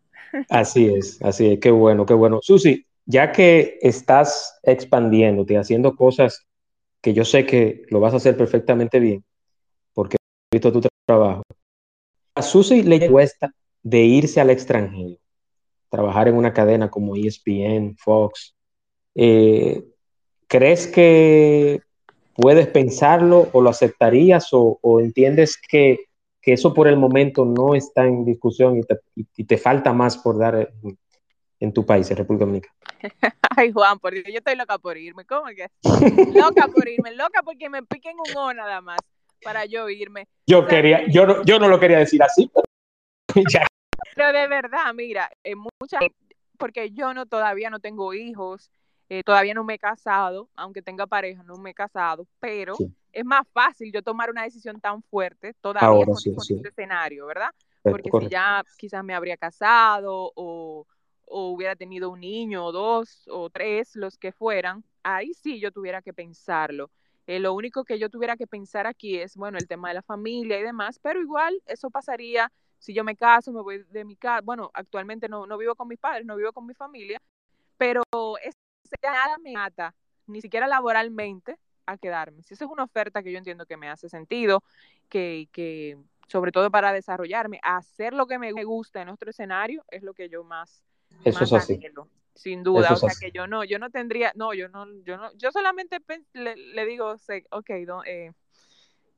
[0.50, 2.39] Así es, así es, qué bueno, qué bueno.
[2.41, 6.47] Susi, ya que estás expandiéndote, haciendo cosas
[7.02, 9.26] que yo sé que lo vas a hacer perfectamente bien,
[9.93, 11.43] porque he visto tu trabajo,
[12.36, 15.17] a Susi le cuesta de irse al extranjero,
[15.89, 18.56] trabajar en una cadena como ESPN, Fox.
[19.13, 19.84] Eh,
[20.47, 21.82] ¿Crees que
[22.34, 25.97] puedes pensarlo o lo aceptarías o, entiendes que,
[26.43, 30.39] eso por el momento no está en discusión y te, y te falta más por
[30.39, 30.71] dar
[31.62, 32.76] en tu país, en República Dominicana?
[33.56, 35.26] Ay, Juan, por Dios, yo estoy loca por irme.
[35.26, 35.67] ¿Cómo que?
[36.34, 39.00] loca por irme, loca porque me piquen un O nada más
[39.43, 40.28] para yo irme.
[40.47, 42.52] Yo quería, yo no, yo no lo quería decir así,
[44.15, 46.00] pero de verdad, mira, eh, mucha
[46.58, 48.69] porque yo no todavía no tengo hijos,
[49.10, 52.76] eh, todavía no me he casado, aunque tenga pareja, no me he casado, pero
[53.12, 57.50] es más fácil yo tomar una decisión tan fuerte todavía con, este escenario, ¿verdad?
[57.82, 60.86] Porque si ya quizás me habría casado o
[61.32, 65.72] o hubiera tenido un niño o dos o tres, los que fueran, ahí sí yo
[65.72, 66.91] tuviera que pensarlo.
[67.26, 70.02] Eh, lo único que yo tuviera que pensar aquí es, bueno, el tema de la
[70.02, 74.15] familia y demás, pero igual eso pasaría si yo me caso, me voy de mi
[74.15, 77.22] casa, bueno, actualmente no, no vivo con mis padres, no vivo con mi familia,
[77.78, 78.02] pero
[78.44, 78.56] es,
[79.04, 79.96] nada me mata,
[80.28, 82.44] ni siquiera laboralmente, a quedarme.
[82.44, 84.63] Si esa es una oferta que yo entiendo que me hace sentido,
[85.10, 90.04] que, que sobre todo para desarrollarme, hacer lo que me gusta en nuestro escenario es
[90.04, 90.84] lo que yo más
[91.23, 91.79] eso es así.
[92.34, 95.31] Sin duda, o sea que yo no, yo no tendría, no, yo no, yo no,
[95.38, 95.97] yo solamente
[96.34, 97.13] le, digo,
[97.51, 97.69] ok,
[98.05, 98.31] eh,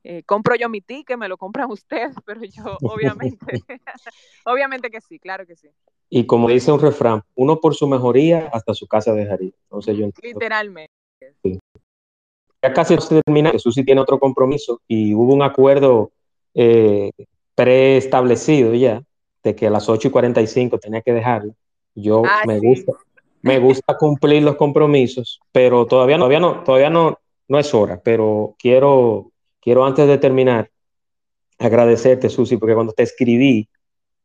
[0.06, 3.38] eh, compro yo mi ticket, me lo compran ustedes, pero yo obviamente,
[4.44, 5.68] obviamente que sí, claro que sí.
[6.10, 9.52] Y como dice un refrán, uno por su mejoría hasta su casa dejaría.
[9.64, 10.92] Entonces yo Literalmente.
[12.62, 16.12] Ya casi se termina, Jesús sí tiene otro compromiso y hubo un acuerdo
[16.54, 17.10] eh,
[17.54, 19.02] preestablecido ya
[19.42, 21.54] de que a las 8 y 45 tenía que dejarlo.
[21.94, 22.92] Yo ah, me gusta,
[23.42, 28.00] me gusta cumplir los compromisos, pero todavía no, todavía no, todavía no, no es hora,
[28.02, 29.30] pero quiero,
[29.60, 30.70] quiero antes de terminar
[31.58, 33.68] agradecerte, Susi, porque cuando te escribí,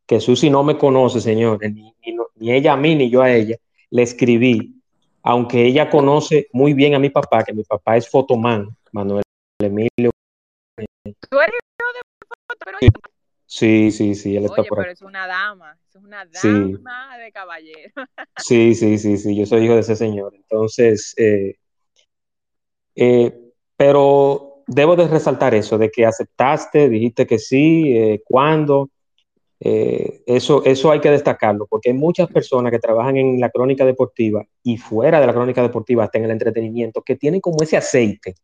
[0.06, 1.94] que Susi no me conoce, señor, ni,
[2.36, 3.58] ni, ella a mí, ni yo a ella,
[3.92, 4.74] le escribí,
[5.22, 9.24] aunque ella conoce muy bien a mi papá, que mi papá es fotomán, Manuel
[9.62, 10.12] Emilio.
[11.30, 11.60] ¿Tú eres
[12.80, 13.09] de
[13.52, 17.92] Sí, sí, sí, él está Oye, pero es una dama, es una dama de caballero.
[18.38, 20.36] Sí, sí, sí, sí, yo soy hijo de ese señor.
[20.36, 21.56] Entonces, eh,
[22.96, 23.36] eh,
[23.76, 28.92] pero debo de resaltar eso, de que aceptaste, dijiste que sí, eh, cuándo.
[29.60, 34.46] eso, eso hay que destacarlo, porque hay muchas personas que trabajan en la crónica deportiva
[34.62, 38.36] y fuera de la crónica deportiva, hasta en el entretenimiento, que tienen como ese aceite,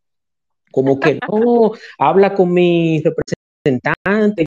[0.72, 4.46] como que no, habla con mi representante representante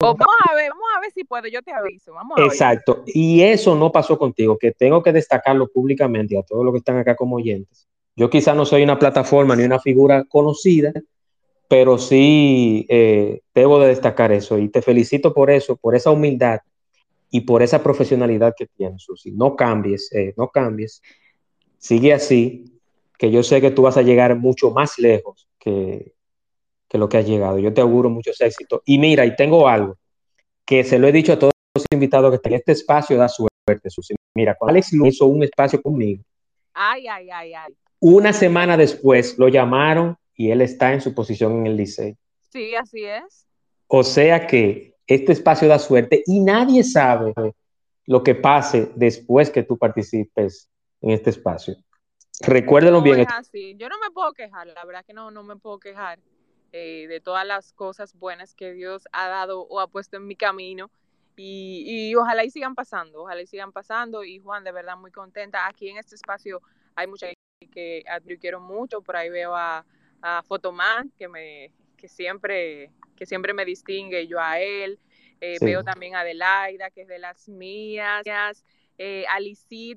[0.00, 2.14] Vamos a ver, vamos a ver si puedo, yo te aviso.
[2.14, 3.02] Vamos Exacto.
[3.06, 6.98] Y eso no pasó contigo, que tengo que destacarlo públicamente a todos los que están
[6.98, 7.88] acá como oyentes.
[8.16, 10.92] Yo quizá no soy una plataforma ni una figura conocida,
[11.68, 16.60] pero sí eh, debo de destacar eso y te felicito por eso, por esa humildad
[17.30, 19.32] y por esa profesionalidad que tienes, Susi.
[19.32, 21.02] No cambies, eh, no cambies.
[21.78, 22.64] Sigue así,
[23.18, 26.14] que yo sé que tú vas a llegar mucho más lejos que,
[26.94, 27.58] que lo que ha llegado.
[27.58, 28.80] Yo te auguro muchos éxitos.
[28.84, 29.98] Y mira, y tengo algo
[30.64, 33.28] que se lo he dicho a todos los invitados que están en este espacio, da
[33.28, 34.14] suerte, Susi.
[34.32, 36.22] Mira, cuando Alex hizo un espacio conmigo.
[36.72, 37.74] Ay, ay, ay, ay.
[37.98, 42.14] Una semana después lo llamaron y él está en su posición en el liceo.
[42.52, 43.44] Sí, así es.
[43.88, 47.34] O sea que este espacio da suerte y nadie sabe
[48.06, 50.68] lo que pase después que tú participes
[51.00, 51.74] en este espacio.
[52.40, 53.18] Recuérdenlo bien.
[53.18, 53.74] Es así.
[53.78, 56.20] Yo no me puedo quejar, la verdad que no, no me puedo quejar.
[56.76, 60.34] Eh, de todas las cosas buenas que Dios ha dado o ha puesto en mi
[60.34, 60.90] camino.
[61.36, 64.24] Y, ojalá y sigan pasando, ojalá y sigan pasando.
[64.24, 65.68] Y Juan, de verdad, muy contenta.
[65.68, 66.60] Aquí en este espacio
[66.96, 69.02] hay mucha gente que admiro quiero mucho.
[69.02, 69.86] Por ahí veo a,
[70.20, 74.98] a Fotoman, que, me, que, siempre, que siempre me distingue, yo a él.
[75.40, 78.24] Eh, veo también a Adelaida, que es de las mías.
[78.98, 79.38] Eh, a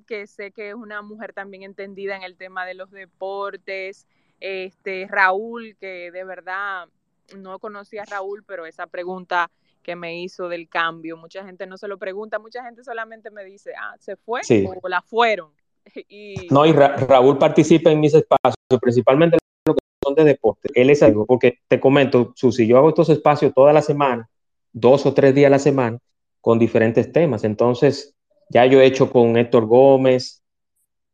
[0.06, 4.06] que sé que es una mujer también entendida en el tema de los deportes
[4.40, 6.88] este Raúl, que de verdad
[7.36, 9.50] no conocía a Raúl, pero esa pregunta
[9.84, 13.44] que me hizo del cambio, mucha gente no se lo pregunta, mucha gente solamente me
[13.46, 14.42] dice, ah, se fue
[14.82, 15.52] o la fueron.
[16.10, 16.48] y...
[16.50, 20.70] No, y Raúl participa en mis espacios, principalmente lo que son de deporte.
[20.74, 24.30] Él es algo, porque te comento, Susi, yo hago estos espacios toda la semana,
[24.74, 26.00] dos o tres días a la semana,
[26.42, 27.44] con diferentes temas.
[27.44, 28.14] Entonces,
[28.50, 30.44] ya yo he hecho con Héctor Gómez,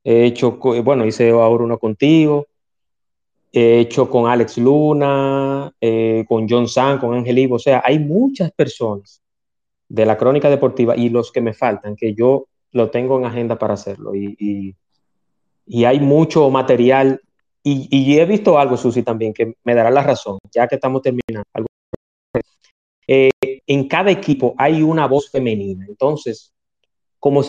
[0.03, 2.47] he hecho, bueno, hice ahora uno contigo,
[3.53, 7.99] he hecho con Alex Luna, eh, con John San, con Ángel Ivo, o sea, hay
[7.99, 9.21] muchas personas
[9.87, 13.59] de la crónica deportiva y los que me faltan, que yo lo tengo en agenda
[13.59, 14.15] para hacerlo.
[14.15, 14.75] Y,
[15.85, 17.21] hay mucho material.
[17.61, 21.43] Y, he visto algo, Susi, también, que me dará la razón, ya que estamos terminando.
[23.07, 23.29] Eh,
[23.67, 25.85] en cada equipo hay una voz femenina.
[25.87, 26.51] Entonces,
[27.19, 27.43] como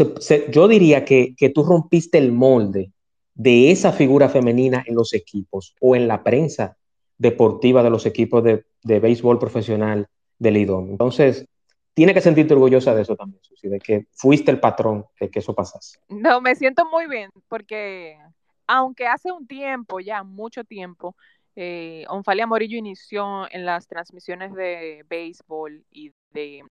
[0.52, 2.92] yo diría que, que tú rompiste el molde
[3.34, 6.76] de esa figura femenina en los equipos o en la prensa
[7.18, 10.90] deportiva de los equipos de, béisbol profesional del IDOM.
[10.90, 11.46] Entonces,
[11.94, 15.38] tiene que sentirte orgullosa de eso también, Susi, de que fuiste el patrón de que
[15.38, 15.98] eso pasase.
[16.08, 18.18] No, me siento muy bien, porque
[18.66, 21.16] aunque hace un tiempo, ya mucho tiempo,
[21.56, 26.64] eh, Onfalia Morillo inició en las transmisiones de béisbol y de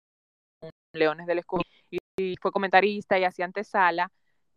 [0.93, 1.61] Leones del Escudo
[2.17, 4.11] y fue comentarista y hacía antesala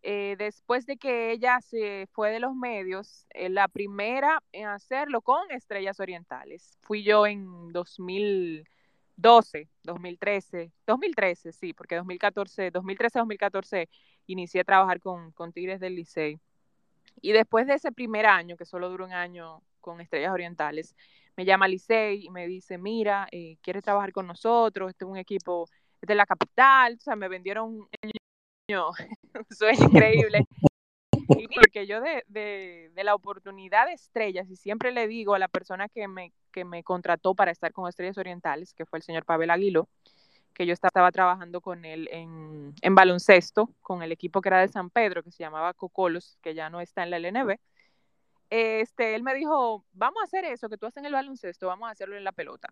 [0.09, 5.21] eh, después de que ella se fue de los medios, eh, la primera en hacerlo
[5.21, 6.79] con Estrellas Orientales.
[6.83, 13.89] Fui yo en 2012, 2013, 2013, sí, porque 2014, 2013-2014
[14.29, 16.39] inicié a trabajar con, con Tigres del Licey.
[17.21, 20.95] Y después de ese primer año, que solo duró un año con Estrellas Orientales,
[21.37, 24.89] me llama Licey y me dice, mira, eh, ¿quieres trabajar con nosotros?
[24.91, 25.69] Este es un equipo
[26.01, 27.89] de la capital, o sea, me vendieron un
[29.51, 30.47] sueño increíble.
[31.57, 35.89] porque yo de, de, la oportunidad de estrellas, y siempre le digo a la persona
[35.89, 39.51] que me, que me contrató para estar con Estrellas Orientales, que fue el señor Pavel
[39.51, 39.89] Aguilo,
[40.55, 44.69] que yo estaba trabajando con él en, en, baloncesto, con el equipo que era de
[44.69, 47.59] San Pedro, que se llamaba Cocolos, que ya no está en la LNB.
[48.49, 51.89] Este, él me dijo, vamos a hacer eso que tú haces en el baloncesto, vamos
[51.89, 52.69] a hacerlo en la pelota.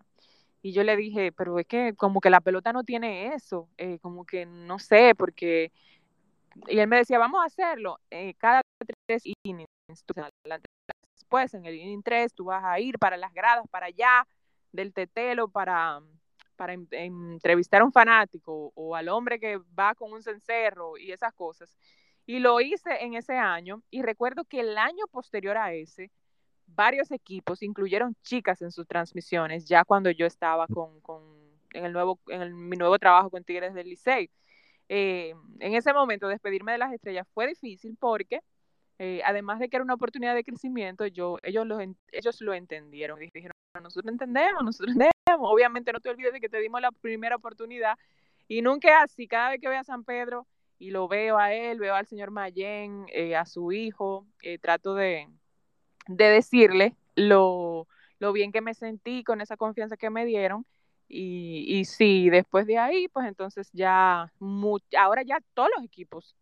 [0.62, 3.98] Y yo le dije, pero es que como que la pelota no tiene eso, eh,
[4.00, 5.72] como que no sé, porque...
[6.68, 8.62] Y él me decía, vamos a hacerlo eh, cada
[9.06, 9.68] tres innings.
[11.14, 14.26] Después, en el inning 3, tú vas a ir para las gradas, para allá,
[14.72, 16.00] del tetelo, para,
[16.56, 21.32] para entrevistar a un fanático o al hombre que va con un cencerro y esas
[21.34, 21.76] cosas.
[22.26, 26.10] Y lo hice en ese año y recuerdo que el año posterior a ese,
[26.66, 31.22] varios equipos incluyeron chicas en sus transmisiones, ya cuando yo estaba con, con
[31.74, 34.30] en, el nuevo, en mi nuevo trabajo con Tigres del Licey.
[34.88, 38.40] Eh, en ese momento, despedirme de las estrellas fue difícil porque,
[38.98, 43.22] eh, además de que era una oportunidad de crecimiento, yo, ellos, lo, ellos lo entendieron
[43.22, 45.14] y dijeron, nosotros entendemos, nosotros entendemos.
[45.50, 47.96] Obviamente no te olvides de que te dimos la primera oportunidad
[48.46, 50.46] y nunca así, cada vez que vea a San Pedro
[50.78, 54.26] y lo veo a él, veo al señor Mayen, eh, a su hijo,
[54.60, 55.28] trato de,
[56.06, 60.66] de decirle lo, lo, bien que me sentí con esa confianza que me dieron.
[61.16, 64.32] Y, y sí, después de ahí, pues entonces ya,
[64.98, 66.34] ahora ya todos los equipos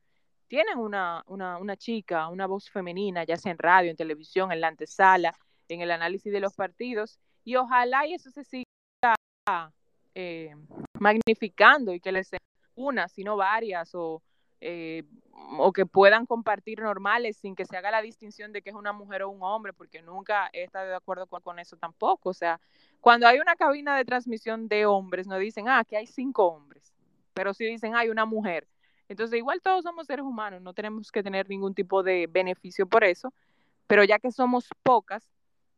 [0.48, 4.62] tienen una, una, una, chica, una voz femenina, ya sea en radio, en televisión, en
[4.62, 5.34] la antesala,
[5.68, 9.14] en el análisis de los partidos, y ojalá y eso se siga
[10.14, 10.54] eh,
[10.98, 12.38] magnificando y que les sea
[12.74, 14.22] una, sino varias, o
[14.64, 15.02] eh,
[15.58, 18.92] o que puedan compartir normales sin que se haga la distinción de que es una
[18.92, 22.30] mujer o un hombre, porque nunca he estado de acuerdo con, eso tampoco.
[22.30, 22.60] O sea,
[23.02, 26.94] cuando hay una cabina de transmisión de hombres, no dicen, ah, que hay cinco hombres,
[27.34, 28.68] pero sí dicen, hay una mujer.
[29.08, 33.02] Entonces, igual todos somos seres humanos, no tenemos que tener ningún tipo de beneficio por
[33.02, 33.34] eso,
[33.88, 35.28] pero ya que somos pocas,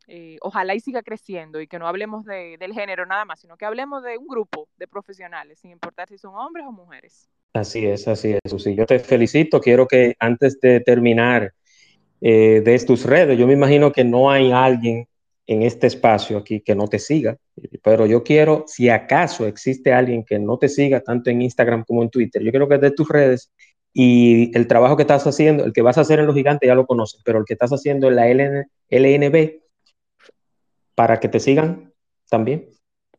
[0.07, 3.57] eh, ojalá y siga creciendo y que no hablemos de, del género nada más, sino
[3.57, 7.31] que hablemos de un grupo de profesionales, sin importar si son hombres o mujeres.
[7.55, 8.75] Así es, así es, Susi.
[8.75, 9.63] Yo te felicito.
[9.63, 11.55] Quiero que antes de terminar
[12.21, 15.09] eh, de tus redes, yo me imagino que no hay alguien
[15.47, 17.37] en este espacio aquí que no te siga,
[17.83, 22.03] pero yo quiero, si acaso existe alguien que no te siga tanto en Instagram como
[22.03, 23.53] en Twitter, yo quiero que de tus redes
[23.93, 26.75] y el trabajo que estás haciendo, el que vas a hacer en Los Gigantes ya
[26.75, 29.61] lo conoces, pero el que estás haciendo en la LNB,
[30.95, 31.93] para que te sigan
[32.29, 32.69] también.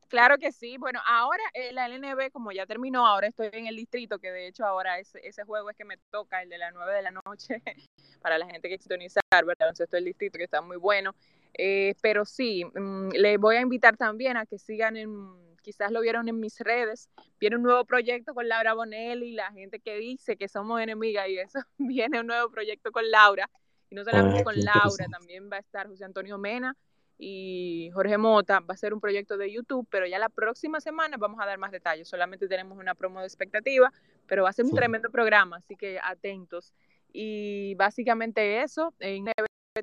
[0.07, 0.77] Claro que sí.
[0.77, 4.47] Bueno, ahora eh, la LNB, como ya terminó, ahora estoy en el distrito, que de
[4.47, 7.11] hecho ahora ese, ese juego es que me toca, el de las 9 de la
[7.11, 7.61] noche,
[8.21, 9.55] para la gente que sintoniza, ¿verdad?
[9.59, 11.13] Entonces, estoy el distrito, que está muy bueno.
[11.57, 16.01] Eh, pero sí, mm, le voy a invitar también a que sigan en, quizás lo
[16.01, 20.35] vieron en mis redes, viene un nuevo proyecto con Laura Bonelli, la gente que dice
[20.37, 23.49] que somos enemigas y eso, viene un nuevo proyecto con Laura.
[23.89, 26.75] Y no solamente ah, con Laura, también va a estar José Antonio Mena,
[27.17, 31.17] y Jorge Mota va a ser un proyecto de YouTube, pero ya la próxima semana
[31.17, 32.09] vamos a dar más detalles.
[32.09, 33.91] Solamente tenemos una promo de expectativa,
[34.27, 36.73] pero va a ser un tremendo programa, así que atentos.
[37.13, 39.25] Y básicamente eso, en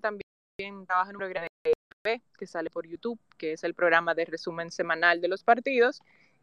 [0.01, 0.23] también
[0.87, 1.49] trabaja en un programa
[2.05, 6.03] de que sale por YouTube, que es el programa de resumen semanal de los partidos,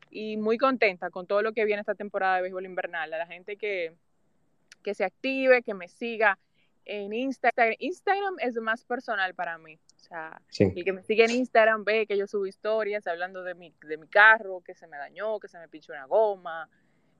[0.09, 3.13] y muy contenta con todo lo que viene esta temporada de béisbol invernal.
[3.13, 3.93] A la gente que,
[4.83, 6.39] que se active, que me siga
[6.85, 7.75] en Instagram.
[7.79, 9.79] Instagram es más personal para mí
[10.09, 13.73] sea, el que me sigue en Instagram ve que yo subo historias hablando de mi,
[13.81, 16.69] de mi carro, que se me dañó, que se me pinchó una goma,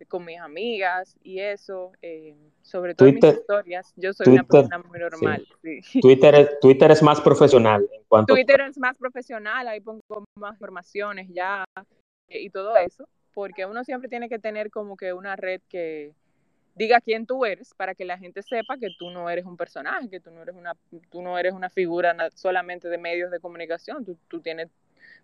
[0.08, 3.94] con mis amigas y eso, eh, sobre todo mis historias.
[3.96, 5.48] Yo soy una persona muy normal.
[6.02, 7.88] Twitter, es, Twitter es más profesional.
[7.92, 10.02] En cuanto Twitter es más profesional, ahí pongo
[10.36, 11.66] más informaciones ya
[12.28, 16.14] eh, y todo eso, porque uno siempre tiene que tener como que una red que
[16.76, 20.10] diga quién tú eres para que la gente sepa que tú no eres un personaje,
[20.10, 20.76] que tú no eres una,
[21.10, 24.70] tú no eres una figura solamente de medios de comunicación, tú, tú tienes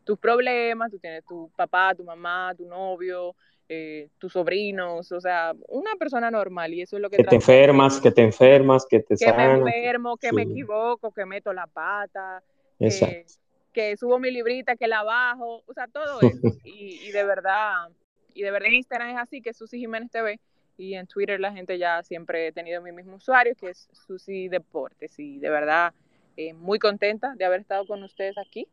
[0.04, 3.36] tus problemas, tú tienes tu papá, tu mamá, tu novio,
[3.68, 7.18] eh, tus sobrinos, o sea, una persona normal y eso es lo que...
[7.18, 11.26] Que te enfermas, que te enfermas, que te Que me enfermo, que me equivoco, que
[11.26, 12.44] meto la pata,
[12.78, 13.26] que,
[13.74, 16.58] que, subo mi librita, que la bajo, o sea, todo eso.
[16.64, 17.90] y, y de verdad,
[18.34, 20.40] y de verdad Instagram es así, que Susi Jiménez TV
[20.78, 24.50] y en Twitter la gente ya siempre he tenido mi mismo usuario, que es Susi
[24.50, 25.18] Deportes.
[25.20, 25.94] Y de verdad,
[26.38, 28.68] eh, muy contenta de haber estado con ustedes aquí.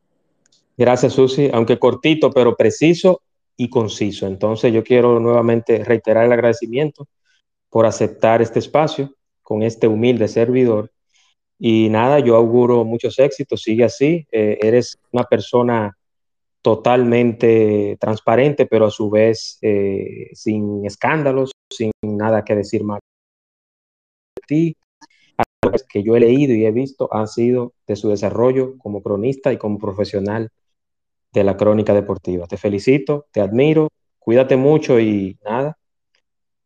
[0.76, 3.22] Gracias, Susi, aunque cortito, pero preciso
[3.62, 4.26] y conciso.
[4.26, 7.06] Entonces, yo quiero nuevamente reiterar el agradecimiento
[7.70, 10.90] por aceptar este espacio con este humilde servidor.
[11.58, 14.26] Y nada, yo auguro muchos éxitos, sigue así.
[14.32, 15.96] Eh, eres una persona
[16.60, 22.98] totalmente transparente, pero a su vez eh, sin escándalos, sin nada que decir más
[24.36, 24.76] de ti.
[25.70, 29.52] Las que yo he leído y he visto han sido de su desarrollo como cronista
[29.52, 30.50] y como profesional
[31.32, 32.46] de la crónica deportiva.
[32.46, 33.88] Te felicito, te admiro
[34.22, 35.76] cuídate mucho y nada.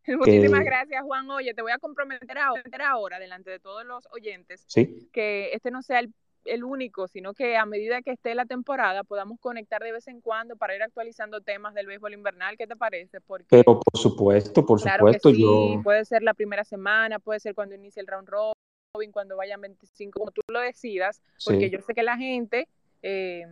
[0.06, 1.28] Muchísimas gracias, Juan.
[1.30, 2.38] Oye, te voy a comprometer
[2.82, 4.66] ahora, delante de todos los oyentes,
[5.12, 6.14] que este no sea el,
[6.44, 10.20] el, único, sino que a medida que esté la temporada podamos conectar de vez en
[10.20, 12.56] cuando para ir actualizando temas del béisbol invernal.
[12.56, 13.20] ¿Qué te parece?
[13.20, 15.30] Porque, Pero por supuesto, por supuesto.
[15.30, 15.80] sí, yo...
[15.82, 20.20] puede ser la primera semana, puede ser cuando inicie el round robin, cuando vayan 25,
[20.20, 22.68] como tú lo decidas, porque yo sé que la gente
[23.02, 23.44] eh,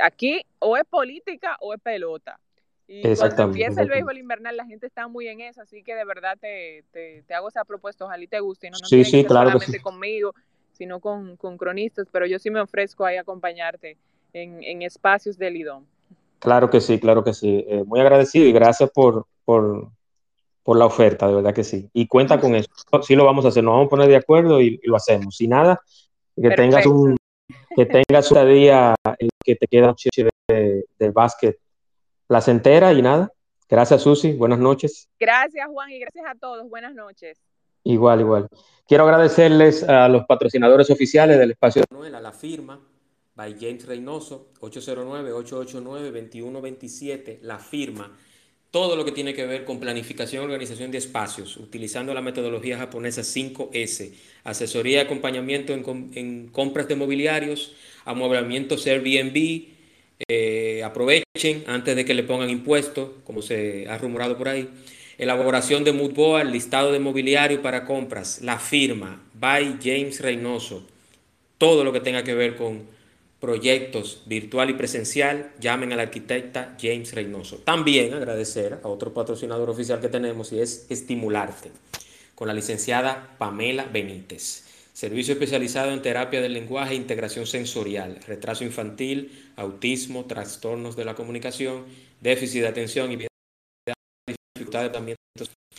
[0.00, 2.38] aquí o es política o es pelota.
[2.86, 6.04] Y cuando empieza el béisbol invernal, la gente está muy en eso, así que de
[6.04, 8.70] verdad te, te, hago esa propuesta, ojalá y te guste.
[8.70, 10.34] No, no sí, sí, claro solamente conmigo,
[10.72, 13.96] sino con, con, cronistas, pero yo sí me ofrezco ahí a acompañarte
[14.34, 15.84] en, en espacios del IDOM.
[16.42, 17.64] Claro que sí, claro que sí.
[17.68, 19.88] Eh, muy agradecido y gracias por, por,
[20.64, 21.88] por, la oferta, de verdad que sí.
[21.92, 22.68] Y cuenta con eso.
[23.02, 25.36] Sí lo vamos a hacer, nos vamos a poner de acuerdo y, lo hacemos.
[25.36, 25.80] Si nada,
[26.34, 27.16] que tengas un
[27.74, 28.94] que tengas un día
[29.44, 29.94] que te queda
[30.48, 31.58] de, del básquet
[32.26, 33.32] placentera y nada.
[33.68, 34.32] Gracias, Susi.
[34.32, 35.08] Buenas noches.
[35.18, 36.68] Gracias, Juan, y gracias a todos.
[36.68, 37.40] Buenas noches.
[37.84, 38.48] Igual, igual.
[38.86, 41.84] Quiero agradecerles a los patrocinadores oficiales del espacio.
[41.90, 42.78] A la firma,
[43.34, 48.14] by James Reynoso, 809-889-2127, la firma.
[48.72, 52.78] Todo lo que tiene que ver con planificación y organización de espacios, utilizando la metodología
[52.78, 54.12] japonesa 5S,
[54.44, 57.74] asesoría y acompañamiento en, compras de mobiliarios,
[58.06, 59.64] amueblamientos Airbnb,
[60.26, 64.70] eh, aprovechen antes de que le pongan impuestos, como se ha rumorado por ahí.
[65.18, 70.88] Elaboración de Moodboard, listado de mobiliario para compras, la firma, by James Reynoso.
[71.58, 72.84] Todo lo que tenga que ver con
[73.42, 77.56] proyectos virtual y presencial, llamen al arquitecta James Reynoso.
[77.56, 81.72] También agradecer a otro patrocinador oficial que tenemos y es Estimularte,
[82.36, 84.68] con la licenciada Pamela Benítez.
[84.92, 91.16] Servicio especializado en terapia del lenguaje e integración sensorial, retraso infantil, autismo, trastornos de la
[91.16, 91.86] comunicación,
[92.20, 93.26] déficit de atención y
[94.54, 95.16] dificultades también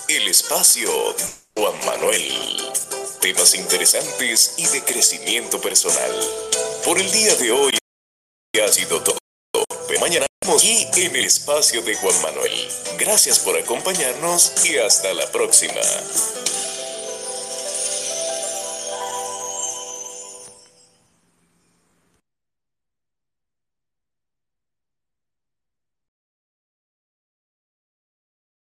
[0.08, 0.90] El espacio
[1.56, 2.24] Juan Manuel.
[3.22, 6.12] Temas interesantes y de crecimiento personal.
[6.86, 7.72] Por el día de hoy
[8.64, 9.19] ha sido todo.
[10.00, 10.26] Mañana
[10.56, 12.52] aquí en el espacio de Juan Manuel.
[12.98, 15.82] Gracias por acompañarnos y hasta la próxima.